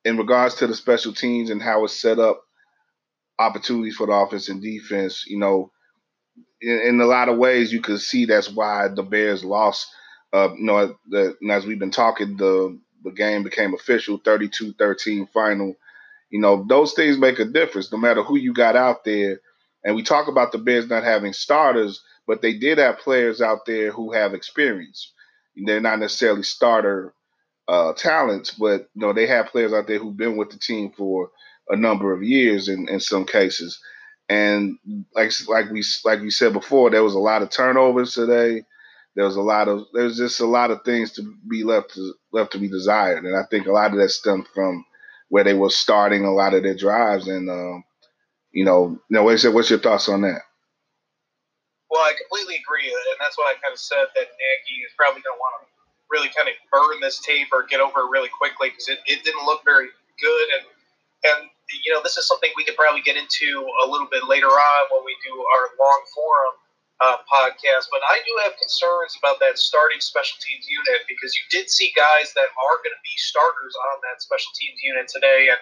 in 0.04 0.16
regards 0.16 0.57
to 0.57 0.66
the 0.66 0.75
special 0.75 1.14
teams 1.14 1.50
and 1.50 1.62
how 1.62 1.85
it's 1.85 2.00
set 2.00 2.19
up 2.19 2.42
opportunities 3.42 3.96
for 3.96 4.06
the 4.06 4.12
offense 4.12 4.49
and 4.49 4.62
defense. 4.62 5.25
You 5.26 5.38
know, 5.38 5.70
in, 6.61 6.80
in 6.87 7.00
a 7.00 7.06
lot 7.06 7.28
of 7.28 7.38
ways, 7.38 7.72
you 7.72 7.80
could 7.80 8.00
see 8.00 8.25
that's 8.25 8.50
why 8.50 8.88
the 8.88 9.02
Bears 9.02 9.44
lost. 9.44 9.88
Uh, 10.32 10.50
you 10.56 10.64
know, 10.64 10.94
the, 11.08 11.37
as 11.50 11.66
we've 11.66 11.78
been 11.78 11.90
talking, 11.90 12.37
the 12.37 12.78
the 13.04 13.11
game 13.11 13.42
became 13.42 13.75
official, 13.75 14.20
32-13 14.20 15.28
final. 15.32 15.75
You 16.30 16.40
know, 16.40 16.64
those 16.68 16.94
things 16.94 17.18
make 17.18 17.40
a 17.40 17.44
difference 17.44 17.90
no 17.92 17.99
matter 17.99 18.22
who 18.22 18.37
you 18.38 18.54
got 18.54 18.76
out 18.76 19.04
there. 19.04 19.40
And 19.84 19.96
we 19.96 20.02
talk 20.02 20.28
about 20.28 20.52
the 20.52 20.58
Bears 20.58 20.88
not 20.88 21.02
having 21.02 21.32
starters, 21.32 22.00
but 22.26 22.42
they 22.42 22.54
did 22.54 22.78
have 22.78 22.99
players 22.99 23.42
out 23.42 23.66
there 23.66 23.90
who 23.90 24.12
have 24.12 24.34
experience. 24.34 25.12
They're 25.56 25.80
not 25.80 25.99
necessarily 25.99 26.44
starter 26.44 27.12
uh, 27.68 27.92
talents, 27.94 28.52
but 28.52 28.88
you 28.94 29.00
know 29.02 29.12
they 29.12 29.26
have 29.26 29.46
players 29.46 29.72
out 29.72 29.87
there 29.87 29.99
who've 29.99 30.16
been 30.16 30.37
with 30.37 30.50
the 30.50 30.58
team 30.58 30.92
for 30.96 31.30
a 31.69 31.76
number 31.76 32.12
of 32.12 32.23
years 32.23 32.69
in, 32.69 32.88
in 32.88 33.00
some 33.00 33.25
cases. 33.25 33.81
And 34.28 34.78
like 35.14 35.33
like 35.49 35.71
we 35.71 35.83
like 36.04 36.21
we 36.21 36.31
said 36.31 36.52
before, 36.52 36.90
there 36.90 37.04
was 37.04 37.14
a 37.14 37.19
lot 37.19 37.42
of 37.42 37.50
turnovers 37.50 38.14
today. 38.14 38.62
There 39.14 39.26
was 39.26 39.37
a 39.37 39.42
lot 39.42 39.69
of 39.69 39.85
there's 39.92 40.16
just 40.16 40.40
a 40.40 40.47
lot 40.47 40.71
of 40.71 40.83
things 40.85 41.12
to 41.12 41.35
be 41.50 41.64
left 41.64 41.95
to 41.95 42.14
left 42.33 42.52
to 42.52 42.59
be 42.59 42.69
desired, 42.69 43.25
and 43.25 43.37
I 43.37 43.42
think 43.50 43.66
a 43.66 43.73
lot 43.73 43.90
of 43.92 43.99
that 43.99 44.09
stemmed 44.09 44.47
from 44.54 44.87
where 45.28 45.45
they 45.45 45.54
were 45.54 45.71
starting 45.71 46.25
a 46.25 46.33
lot 46.33 46.54
of 46.54 46.62
their 46.62 46.76
drives. 46.76 47.28
And 47.28 47.50
um, 47.50 47.85
you 48.52 48.64
know, 48.64 48.99
know, 49.11 49.25
what's 49.25 49.42
your, 49.42 49.52
what's 49.52 49.71
your 49.71 49.81
thoughts 49.81 50.09
on 50.09 50.23
that? 50.23 50.42
Well, 51.90 52.00
I 52.00 52.12
completely 52.16 52.57
agree, 52.57 52.88
and 52.88 53.21
that's 53.21 53.37
why 53.37 53.52
I 53.52 53.61
kind 53.61 53.73
of 53.73 53.81
said 53.81 54.09
that 54.16 54.28
Nagy 54.33 54.81
is 54.81 54.92
probably 54.97 55.21
going 55.21 55.37
to 55.37 55.40
want 55.40 55.61
to 55.61 55.69
really 56.09 56.28
kind 56.33 56.49
of 56.49 56.57
burn 56.73 57.00
this 57.00 57.21
tape 57.21 57.49
or 57.52 57.64
get 57.64 57.81
over 57.81 58.00
it 58.00 58.12
really 58.12 58.33
quickly 58.33 58.69
because 58.69 58.88
it, 58.88 59.00
it 59.04 59.25
didn't 59.25 59.45
look 59.45 59.64
very 59.64 59.88
good. 60.21 60.47
And 60.57 60.64
and 61.24 61.50
you 61.84 61.92
know, 61.94 62.02
this 62.04 62.20
is 62.20 62.28
something 62.28 62.52
we 62.56 62.64
could 62.64 62.76
probably 62.76 63.00
get 63.00 63.16
into 63.16 63.64
a 63.82 63.86
little 63.88 64.08
bit 64.12 64.28
later 64.28 64.50
on 64.50 64.82
when 64.92 65.02
we 65.08 65.16
do 65.24 65.32
our 65.32 65.72
long 65.80 66.00
forum 66.12 66.54
uh, 67.00 67.18
podcast. 67.24 67.88
But 67.88 68.04
I 68.04 68.20
do 68.22 68.32
have 68.44 68.54
concerns 68.60 69.16
about 69.16 69.40
that 69.40 69.56
starting 69.56 69.98
special 70.04 70.36
teams 70.44 70.68
unit 70.68 71.02
because 71.08 71.32
you 71.32 71.44
did 71.48 71.72
see 71.72 71.90
guys 71.96 72.36
that 72.36 72.50
are 72.52 72.78
going 72.84 72.94
to 72.94 73.02
be 73.02 73.16
starters 73.16 73.74
on 73.92 74.04
that 74.04 74.20
special 74.20 74.52
teams 74.54 74.78
unit 74.84 75.08
today, 75.08 75.48
and 75.48 75.60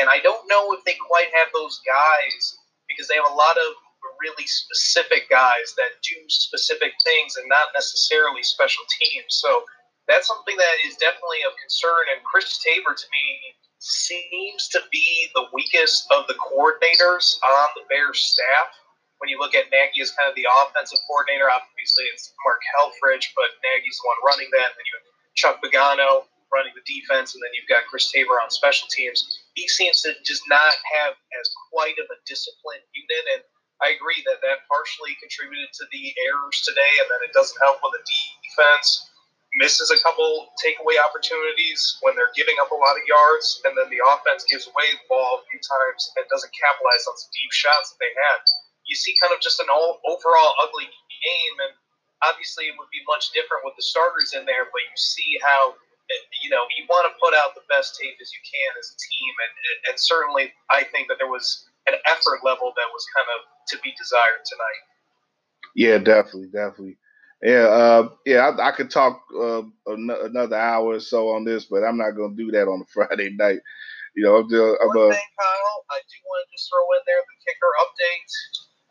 and 0.00 0.06
I 0.08 0.24
don't 0.24 0.48
know 0.48 0.72
if 0.72 0.80
they 0.88 0.96
quite 0.96 1.28
have 1.36 1.52
those 1.52 1.78
guys 1.84 2.56
because 2.88 3.06
they 3.06 3.20
have 3.20 3.28
a 3.28 3.36
lot 3.36 3.60
of 3.60 3.70
really 4.18 4.46
specific 4.46 5.30
guys 5.30 5.74
that 5.76 5.98
do 6.02 6.16
specific 6.28 6.94
things 7.04 7.36
and 7.36 7.46
not 7.48 7.70
necessarily 7.74 8.42
special 8.42 8.82
teams. 8.98 9.38
So 9.38 9.62
that's 10.08 10.26
something 10.26 10.56
that 10.56 10.76
is 10.86 10.98
definitely 10.98 11.46
of 11.46 11.54
concern. 11.58 12.10
And 12.10 12.24
Chris 12.26 12.58
Tabor, 12.58 12.94
to 12.94 13.06
me, 13.14 13.54
seems 13.82 14.70
to 14.70 14.80
be 14.94 15.26
the 15.34 15.50
weakest 15.50 16.06
of 16.14 16.30
the 16.30 16.38
coordinators 16.38 17.34
on 17.42 17.68
the 17.74 17.82
Bears 17.90 18.22
staff. 18.22 18.70
When 19.18 19.26
you 19.26 19.38
look 19.38 19.54
at 19.58 19.70
Nagy 19.74 20.02
as 20.02 20.14
kind 20.14 20.30
of 20.30 20.38
the 20.38 20.46
offensive 20.46 21.02
coordinator, 21.06 21.50
obviously 21.50 22.06
it's 22.14 22.30
Mark 22.46 22.62
Helfrich, 22.74 23.34
but 23.34 23.50
Nagy's 23.62 23.98
the 23.98 24.06
one 24.06 24.22
running 24.22 24.50
that. 24.54 24.70
And 24.70 24.78
then 24.78 24.86
you 24.86 24.94
have 24.98 25.06
Chuck 25.34 25.56
Pagano 25.58 26.30
running 26.54 26.74
the 26.78 26.86
defense, 26.86 27.34
and 27.34 27.42
then 27.42 27.50
you've 27.58 27.70
got 27.70 27.86
Chris 27.90 28.10
Tabor 28.10 28.38
on 28.38 28.54
special 28.54 28.86
teams. 28.90 29.22
He 29.54 29.66
seems 29.66 30.02
to 30.06 30.14
just 30.22 30.46
not 30.46 30.74
have 30.98 31.18
as 31.38 31.46
quite 31.70 31.98
of 31.98 32.06
a 32.06 32.18
disciplined 32.26 32.86
unit, 32.94 33.24
and 33.34 33.42
I 33.82 33.98
agree 33.98 34.22
that 34.30 34.44
that 34.46 34.68
partially 34.70 35.18
contributed 35.18 35.74
to 35.74 35.84
the 35.90 36.14
errors 36.28 36.62
today, 36.62 36.92
and 37.02 37.08
then 37.10 37.24
it 37.26 37.34
doesn't 37.34 37.58
help 37.58 37.82
with 37.82 37.98
the 37.98 38.04
defense 38.46 39.11
misses 39.60 39.92
a 39.92 40.00
couple 40.00 40.48
takeaway 40.56 40.96
opportunities 40.96 41.80
when 42.00 42.16
they're 42.16 42.32
giving 42.32 42.56
up 42.56 42.72
a 42.72 42.78
lot 42.78 42.96
of 42.96 43.04
yards, 43.04 43.60
and 43.68 43.76
then 43.76 43.88
the 43.92 44.00
offense 44.00 44.48
gives 44.48 44.64
away 44.64 44.88
the 44.96 45.04
ball 45.08 45.40
a 45.40 45.44
few 45.52 45.60
times 45.60 46.00
and 46.16 46.24
doesn't 46.32 46.52
capitalize 46.56 47.04
on 47.04 47.16
some 47.20 47.32
deep 47.36 47.52
shots 47.52 47.92
that 47.92 48.00
they 48.00 48.12
had. 48.16 48.40
You 48.88 48.96
see 48.96 49.12
kind 49.20 49.36
of 49.36 49.44
just 49.44 49.60
an 49.60 49.68
all, 49.68 50.00
overall 50.08 50.56
ugly 50.64 50.88
game, 50.88 51.56
and 51.68 51.72
obviously 52.24 52.72
it 52.72 52.74
would 52.80 52.90
be 52.90 53.04
much 53.04 53.30
different 53.36 53.62
with 53.68 53.76
the 53.76 53.84
starters 53.84 54.32
in 54.32 54.48
there, 54.48 54.72
but 54.72 54.82
you 54.82 54.96
see 54.96 55.36
how 55.44 55.76
you 56.44 56.50
know 56.50 56.64
you 56.76 56.84
want 56.90 57.08
to 57.08 57.14
put 57.22 57.32
out 57.32 57.54
the 57.54 57.64
best 57.70 57.96
tape 57.96 58.16
as 58.20 58.28
you 58.32 58.42
can 58.42 58.70
as 58.80 58.88
a 58.92 58.98
team, 58.98 59.32
and 59.36 59.52
and 59.92 59.96
certainly 60.00 60.52
I 60.72 60.84
think 60.88 61.08
that 61.08 61.20
there 61.20 61.30
was 61.30 61.68
an 61.86 61.96
effort 62.06 62.40
level 62.44 62.72
that 62.76 62.88
was 62.90 63.04
kind 63.12 63.28
of 63.36 63.40
to 63.68 63.76
be 63.84 63.94
desired 63.96 64.42
tonight. 64.44 64.82
Yeah, 65.74 65.98
definitely, 65.98 66.50
definitely. 66.52 66.98
Yeah, 67.42 67.66
uh, 67.66 68.08
yeah, 68.24 68.50
I, 68.50 68.68
I, 68.68 68.70
could 68.70 68.90
talk 68.90 69.20
uh, 69.36 69.62
another 69.86 70.56
hour 70.56 70.94
or 70.94 71.00
so 71.00 71.30
on 71.30 71.44
this, 71.44 71.64
but 71.64 71.82
I'm 71.82 71.98
not 71.98 72.12
going 72.12 72.36
to 72.36 72.42
do 72.42 72.52
that 72.52 72.68
on 72.68 72.82
a 72.82 72.84
Friday 72.94 73.34
night. 73.36 73.58
You 74.14 74.24
know, 74.24 74.36
I'm 74.36 74.48
just, 74.48 74.62
I'm, 74.80 74.88
One 74.88 75.10
thing, 75.10 75.18
Kyle, 75.40 75.84
I 75.90 75.98
do 75.98 76.16
want 76.24 76.46
to 76.46 76.52
just 76.54 76.70
throw 76.70 76.86
in 76.94 77.02
there 77.04 77.18
the 77.18 77.36
kicker 77.42 77.72
update. 77.82 78.30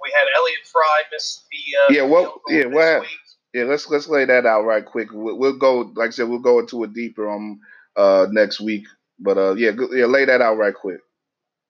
We 0.03 0.12
had 0.12 0.27
Elliott 0.36 0.65
Fry 0.65 1.03
miss 1.12 1.46
the 1.51 1.77
uh, 1.77 1.93
yeah, 1.93 2.10
well, 2.10 2.41
yeah, 2.50 2.65
what? 2.65 3.08
Yeah, 3.53 3.65
let's 3.65 3.88
let's 3.89 4.10
lay 4.10 4.25
that 4.25 4.46
out 4.46 4.63
right 4.63 4.84
quick. 4.84 5.10
We'll, 5.13 5.38
we'll, 5.38 5.58
go, 5.58 5.91
like 5.96 6.08
I 6.08 6.12
said, 6.12 6.27
we'll 6.27 6.39
go 6.39 6.60
into 6.60 6.84
it 6.84 6.93
deeper 6.93 7.29
on 7.29 7.60
uh, 7.96 8.27
next 8.31 8.60
week. 8.60 8.86
But 9.20 9.38
uh, 9.38 9.53
yeah, 9.55 9.72
yeah, 9.91 10.05
lay 10.05 10.25
that 10.25 10.41
out 10.41 10.58
right 10.58 10.74
quick. 10.74 11.01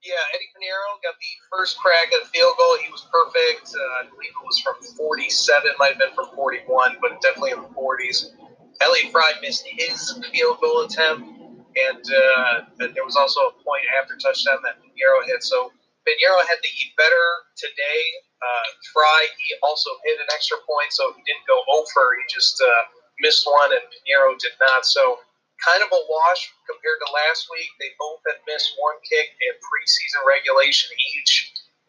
Yeah, 0.02 0.18
Eddy 0.34 0.50
Piñeiro 0.50 0.98
got 1.06 1.14
the 1.22 1.34
first 1.54 1.78
crack 1.78 2.10
at 2.10 2.26
the 2.26 2.30
field 2.34 2.58
goal. 2.58 2.74
He 2.82 2.90
was 2.90 3.06
perfect. 3.14 3.70
Uh, 3.70 4.02
I 4.02 4.10
believe 4.10 4.34
it 4.34 4.46
was 4.46 4.58
from 4.58 4.82
47, 4.98 5.30
might 5.78 5.94
have 5.94 6.02
been 6.02 6.16
from 6.18 6.34
41, 6.34 6.98
but 7.02 7.22
definitely 7.22 7.54
in 7.54 7.62
the 7.62 7.74
40s. 7.78 8.34
Elliott 8.82 9.14
Fry 9.14 9.34
missed 9.46 9.62
his 9.70 10.18
field 10.34 10.58
goal 10.58 10.90
attempt, 10.90 11.30
and 11.78 12.02
uh, 12.02 12.66
there 12.82 13.06
was 13.06 13.14
also 13.14 13.54
a 13.54 13.54
point 13.62 13.86
after 13.94 14.18
touchdown 14.18 14.58
that 14.66 14.82
Piñeiro 14.82 15.22
hit. 15.30 15.46
So 15.46 15.70
Piñeiro 16.02 16.42
had 16.50 16.58
the 16.66 16.72
eat 16.74 16.98
better 16.98 17.26
today. 17.54 18.02
Uh, 18.42 18.68
Fry, 18.90 19.30
he 19.38 19.54
also 19.62 19.94
hit 20.02 20.18
an 20.18 20.34
extra 20.34 20.58
point, 20.66 20.90
so 20.90 21.14
he 21.14 21.22
didn't 21.30 21.46
go 21.46 21.62
over. 21.78 22.18
He 22.18 22.26
just 22.26 22.58
uh, 22.58 22.84
missed 23.22 23.46
one, 23.46 23.70
and 23.70 23.86
Piñeiro 23.86 24.34
did 24.42 24.58
not. 24.58 24.82
So 24.82 25.22
kind 25.62 25.82
of 25.86 25.90
a 25.94 26.02
wash 26.10 26.50
compared 26.66 27.00
to 27.06 27.08
last 27.14 27.48
week. 27.54 27.70
They 27.78 27.94
both 28.02 28.22
have 28.28 28.42
missed 28.50 28.74
one 28.78 28.98
kick 29.06 29.30
in 29.30 29.54
preseason 29.62 30.22
regulation 30.26 30.90
each, 31.16 31.34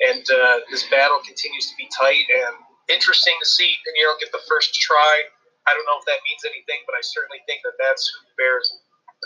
and 0.09 0.25
uh, 0.29 0.57
this 0.69 0.85
battle 0.93 1.21
continues 1.25 1.69
to 1.73 1.75
be 1.76 1.88
tight 1.93 2.29
and 2.29 2.55
interesting 2.93 3.35
to 3.41 3.49
see 3.49 3.73
Piñeiro 3.83 4.21
get 4.21 4.33
the 4.33 4.45
first 4.49 4.76
try. 4.76 5.25
I 5.67 5.71
don't 5.73 5.87
know 5.87 5.99
if 5.99 6.07
that 6.07 6.21
means 6.26 6.43
anything, 6.45 6.85
but 6.85 6.95
I 6.99 7.02
certainly 7.02 7.41
think 7.47 7.62
that 7.64 7.79
that's 7.81 8.05
who 8.11 8.19
the 8.29 8.35
Bears. 8.37 8.67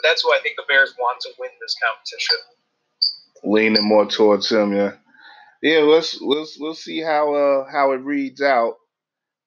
That's 0.04 0.22
who 0.22 0.30
I 0.30 0.40
think 0.42 0.56
the 0.56 0.68
Bears 0.68 0.94
want 0.98 1.20
to 1.24 1.30
win 1.38 1.50
this 1.60 1.74
competition. 1.80 2.38
Leaning 3.44 3.88
more 3.88 4.06
towards 4.06 4.50
him, 4.50 4.72
yeah. 4.72 4.94
Yeah, 5.62 5.80
let's 5.80 6.20
let's 6.20 6.58
let's 6.60 6.84
see 6.84 7.00
how 7.00 7.34
uh 7.34 7.70
how 7.70 7.92
it 7.92 8.04
reads 8.04 8.42
out, 8.42 8.74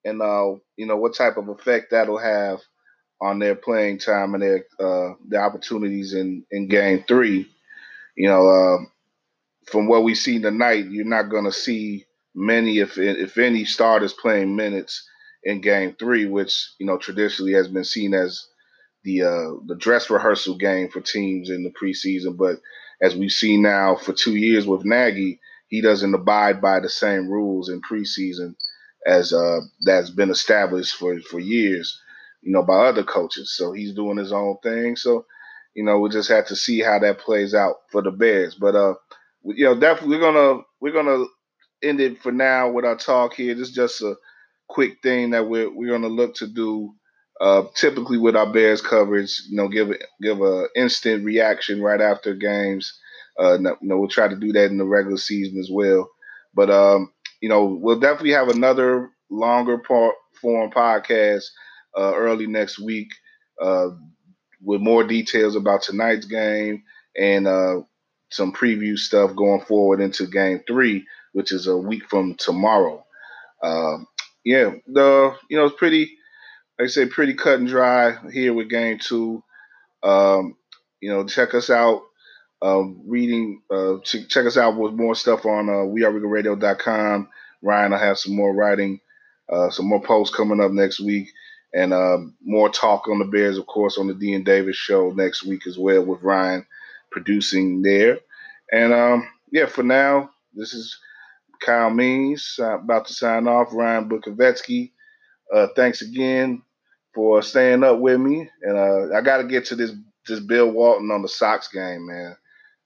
and 0.03 0.21
uh 0.21 0.57
you 0.75 0.87
know 0.87 0.97
what 0.97 1.15
type 1.15 1.37
of 1.37 1.47
effect 1.49 1.91
that'll 1.91 2.17
have 2.17 2.59
on 3.21 3.39
their 3.39 3.55
playing 3.55 3.99
time 3.99 4.33
and 4.33 4.43
their 4.43 4.65
uh, 4.79 5.13
the 5.27 5.37
opportunities 5.37 6.13
in 6.13 6.45
in 6.51 6.67
game 6.67 7.03
three. 7.07 7.49
You 8.15 8.27
know, 8.27 8.47
uh, 8.47 8.77
from 9.71 9.87
what 9.87 10.03
we 10.03 10.15
see 10.15 10.39
tonight, 10.39 10.85
you're 10.89 11.05
not 11.05 11.29
going 11.29 11.45
to 11.45 11.51
see 11.51 12.05
many, 12.35 12.79
if 12.79 12.97
if 12.97 13.37
any, 13.37 13.65
starters 13.65 14.13
playing 14.13 14.55
minutes 14.55 15.07
in 15.43 15.61
game 15.61 15.95
three, 15.99 16.25
which 16.25 16.71
you 16.79 16.85
know 16.85 16.97
traditionally 16.97 17.53
has 17.53 17.67
been 17.67 17.83
seen 17.83 18.13
as 18.13 18.45
the 19.03 19.23
uh, 19.23 19.51
the 19.67 19.75
dress 19.77 20.09
rehearsal 20.09 20.57
game 20.57 20.89
for 20.89 21.01
teams 21.01 21.49
in 21.49 21.63
the 21.63 21.71
preseason. 21.71 22.37
But 22.37 22.59
as 23.01 23.15
we've 23.15 23.31
seen 23.31 23.61
now 23.61 23.95
for 23.95 24.13
two 24.13 24.35
years 24.35 24.65
with 24.67 24.85
Nagy, 24.85 25.39
he 25.67 25.81
doesn't 25.81 26.13
abide 26.13 26.61
by 26.61 26.79
the 26.79 26.89
same 26.89 27.29
rules 27.29 27.69
in 27.69 27.81
preseason 27.81 28.55
as 29.05 29.31
uh, 29.31 29.59
that's 29.85 30.09
been 30.09 30.29
established 30.29 30.95
for 30.95 31.19
for 31.21 31.39
years 31.39 32.01
you 32.41 32.51
know, 32.51 32.63
by 32.63 32.87
other 32.87 33.03
coaches. 33.03 33.53
So 33.55 33.71
he's 33.73 33.93
doing 33.93 34.17
his 34.17 34.31
own 34.31 34.57
thing. 34.63 34.95
So, 34.95 35.25
you 35.75 35.83
know, 35.83 35.99
we 35.99 36.09
just 36.09 36.29
have 36.29 36.47
to 36.47 36.55
see 36.55 36.79
how 36.81 36.99
that 36.99 37.19
plays 37.19 37.53
out 37.53 37.75
for 37.91 38.01
the 38.01 38.11
Bears. 38.11 38.55
But 38.55 38.75
uh, 38.75 38.95
you 39.43 39.65
know, 39.65 39.79
definitely 39.79 40.17
we're 40.17 40.31
gonna 40.31 40.61
we're 40.81 40.93
gonna 40.93 41.25
end 41.83 42.01
it 42.01 42.21
for 42.21 42.31
now 42.31 42.69
with 42.71 42.85
our 42.85 42.95
talk 42.97 43.33
here. 43.33 43.53
This 43.55 43.69
is 43.69 43.75
just 43.75 44.01
a 44.01 44.15
quick 44.67 44.97
thing 45.01 45.31
that 45.31 45.47
we're 45.47 45.73
we're 45.73 45.91
gonna 45.91 46.07
look 46.07 46.35
to 46.35 46.47
do. 46.47 46.93
Uh, 47.41 47.63
typically 47.73 48.17
with 48.17 48.35
our 48.35 48.51
Bears 48.51 48.81
coverage, 48.81 49.41
you 49.49 49.55
know, 49.55 49.69
give 49.69 49.93
give 50.21 50.41
a 50.41 50.67
instant 50.75 51.23
reaction 51.23 51.81
right 51.81 52.01
after 52.01 52.33
games. 52.33 52.99
Uh, 53.39 53.57
you 53.57 53.77
know, 53.81 53.97
we'll 53.97 54.09
try 54.09 54.27
to 54.27 54.35
do 54.35 54.51
that 54.51 54.65
in 54.71 54.77
the 54.77 54.83
regular 54.85 55.17
season 55.17 55.57
as 55.57 55.69
well. 55.71 56.09
But 56.53 56.69
um, 56.69 57.13
you 57.41 57.47
know, 57.47 57.65
we'll 57.65 57.99
definitely 57.99 58.31
have 58.33 58.49
another 58.49 59.09
longer 59.29 59.77
part 59.77 60.15
form 60.41 60.69
podcast 60.71 61.45
uh, 61.99 62.13
early 62.15 62.47
next 62.47 62.79
week 62.79 63.09
uh, 63.61 63.89
with 64.63 64.81
more 64.81 65.03
details 65.03 65.55
about 65.55 65.81
tonight's 65.81 66.25
game 66.25 66.83
and 67.17 67.45
uh, 67.45 67.81
some 68.29 68.53
preview 68.53 68.97
stuff 68.97 69.35
going 69.35 69.61
forward 69.61 69.99
into 69.99 70.25
game 70.25 70.61
three, 70.65 71.05
which 71.33 71.51
is 71.51 71.67
a 71.67 71.75
week 71.75 72.03
from 72.09 72.35
tomorrow. 72.35 73.05
Um, 73.61 74.07
yeah, 74.45 74.71
the 74.87 75.35
you 75.49 75.57
know 75.57 75.65
it's 75.65 75.75
pretty, 75.77 76.17
like 76.79 76.85
I 76.85 76.87
say, 76.87 77.05
pretty 77.05 77.33
cut 77.33 77.59
and 77.59 77.67
dry 77.67 78.15
here 78.31 78.53
with 78.53 78.69
game 78.69 78.99
two. 78.99 79.43
Um, 80.01 80.55
you 81.01 81.11
know, 81.11 81.25
check 81.25 81.53
us 81.53 81.69
out. 81.69 82.03
Um, 82.61 83.03
reading, 83.07 83.61
uh, 83.71 83.95
check 84.03 84.45
us 84.45 84.57
out 84.57 84.77
with 84.77 84.93
more 84.93 85.15
stuff 85.15 85.45
on 85.45 85.69
uh, 85.69 85.87
weareregalradio.com. 85.87 87.29
Ryan, 87.61 87.93
I 87.93 87.97
have 87.99 88.17
some 88.17 88.35
more 88.35 88.53
writing, 88.53 88.99
uh, 89.51 89.69
some 89.69 89.87
more 89.87 90.01
posts 90.01 90.35
coming 90.35 90.59
up 90.61 90.71
next 90.71 90.99
week 90.99 91.29
and 91.73 91.93
um, 91.93 92.35
more 92.43 92.69
talk 92.69 93.07
on 93.07 93.19
the 93.19 93.25
Bears, 93.25 93.57
of 93.57 93.67
course, 93.67 93.97
on 93.97 94.07
the 94.07 94.13
Dean 94.13 94.43
Davis 94.43 94.75
show 94.75 95.11
next 95.11 95.45
week 95.45 95.67
as 95.67 95.77
well 95.77 96.03
with 96.03 96.21
Ryan 96.21 96.65
producing 97.11 97.81
there. 97.81 98.19
And 98.71 98.93
um, 98.93 99.27
yeah, 99.51 99.65
for 99.65 99.83
now, 99.83 100.31
this 100.53 100.73
is 100.73 100.97
Kyle 101.61 101.89
Means 101.89 102.55
uh, 102.59 102.79
about 102.79 103.07
to 103.07 103.13
sign 103.13 103.47
off. 103.47 103.73
Ryan 103.73 104.09
Bukovetsky, 104.09 104.91
uh, 105.53 105.67
thanks 105.75 106.01
again 106.01 106.61
for 107.13 107.41
staying 107.41 107.83
up 107.83 107.99
with 107.99 108.19
me. 108.19 108.49
And 108.61 108.77
uh, 108.77 109.15
I 109.15 109.21
got 109.21 109.37
to 109.37 109.43
get 109.43 109.65
to 109.65 109.75
this 109.75 109.91
this 110.27 110.39
Bill 110.39 110.69
Walton 110.69 111.11
on 111.11 111.21
the 111.21 111.27
Sox 111.27 111.67
game, 111.67 112.07
man. 112.07 112.35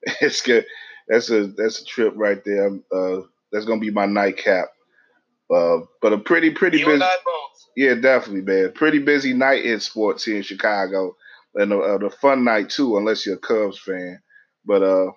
It's 0.22 0.42
good. 0.42 0.66
That's 1.08 1.30
a 1.30 1.48
that's 1.48 1.82
a 1.82 1.86
trip 1.86 2.14
right 2.18 2.44
there. 2.44 2.72
Uh, 2.92 3.22
that's 3.52 3.66
gonna 3.66 3.80
be 3.80 3.92
my 3.92 4.06
nightcap. 4.06 4.68
Uh, 5.54 5.86
but 6.02 6.14
a 6.14 6.18
pretty 6.18 6.52
pretty 6.52 6.80
you 6.80 6.86
busy. 6.86 7.06
Yeah, 7.76 7.96
definitely, 7.96 8.42
man. 8.42 8.72
Pretty 8.74 9.00
busy 9.00 9.34
night 9.34 9.66
in 9.66 9.80
sports 9.80 10.24
here 10.26 10.38
in 10.38 10.44
Chicago, 10.44 11.16
and 11.56 11.72
a, 11.74 11.78
a 11.78 12.10
fun 12.10 12.44
night 12.44 12.70
too, 12.70 12.98
unless 12.98 13.26
you're 13.26 13.36
a 13.36 13.40
Cubs 13.40 13.80
fan. 13.80 14.22
But 14.66 14.84
uh, 14.84 15.12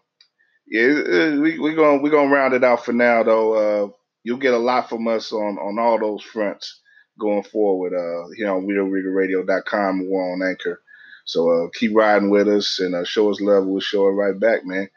yeah, 0.66 1.38
we 1.38 1.59
we 1.59 1.75
gonna 1.75 2.03
we 2.03 2.11
gonna 2.11 2.33
round 2.33 2.55
it 2.55 2.64
out 2.64 2.85
for 2.85 2.92
now 2.92 3.22
though. 3.22 3.55
Uh, 3.55 3.88
you'll 4.25 4.38
get 4.38 4.55
a 4.55 4.59
lot 4.59 4.88
from 4.88 5.07
us 5.09 5.33
on 5.33 5.59
on 5.59 5.79
all 5.79 5.99
those 5.99 6.22
fronts 6.22 6.81
going 7.18 7.44
forward. 7.44 7.92
Uh, 7.94 8.29
here 8.37 8.51
on 8.51 8.66
we're 8.66 10.33
on 10.33 10.42
Anchor. 10.42 10.83
So 11.25 11.51
uh, 11.51 11.68
keep 11.75 11.94
riding 11.94 12.31
with 12.31 12.49
us 12.49 12.79
and 12.79 12.94
uh, 12.94 13.05
show 13.05 13.31
us 13.31 13.40
love. 13.40 13.66
We'll 13.66 13.81
show 13.81 14.07
it 14.09 14.12
right 14.12 14.38
back, 14.38 14.64
man. 14.64 14.88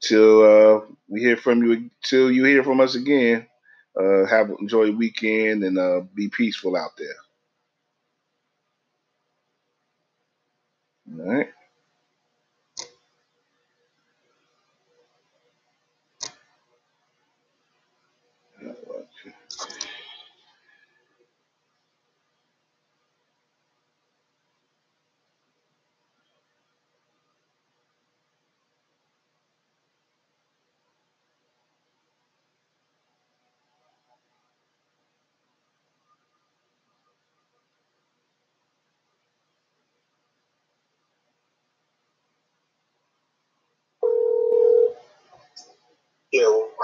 Till 0.00 0.42
uh, 0.42 0.80
we 1.08 1.20
hear 1.20 1.36
from 1.36 1.62
you, 1.64 1.90
till 2.04 2.30
you 2.30 2.44
hear 2.44 2.62
from 2.62 2.80
us 2.80 2.94
again. 2.94 3.46
Uh, 3.98 4.26
have 4.26 4.50
enjoy 4.60 4.90
weekend 4.92 5.62
and 5.64 5.78
uh, 5.78 6.00
be 6.14 6.28
peaceful 6.28 6.76
out 6.76 6.96
there. 6.98 7.16
All 11.18 11.32
right. 11.34 11.48
Eu. 46.34 46.74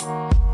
Thank 0.00 0.47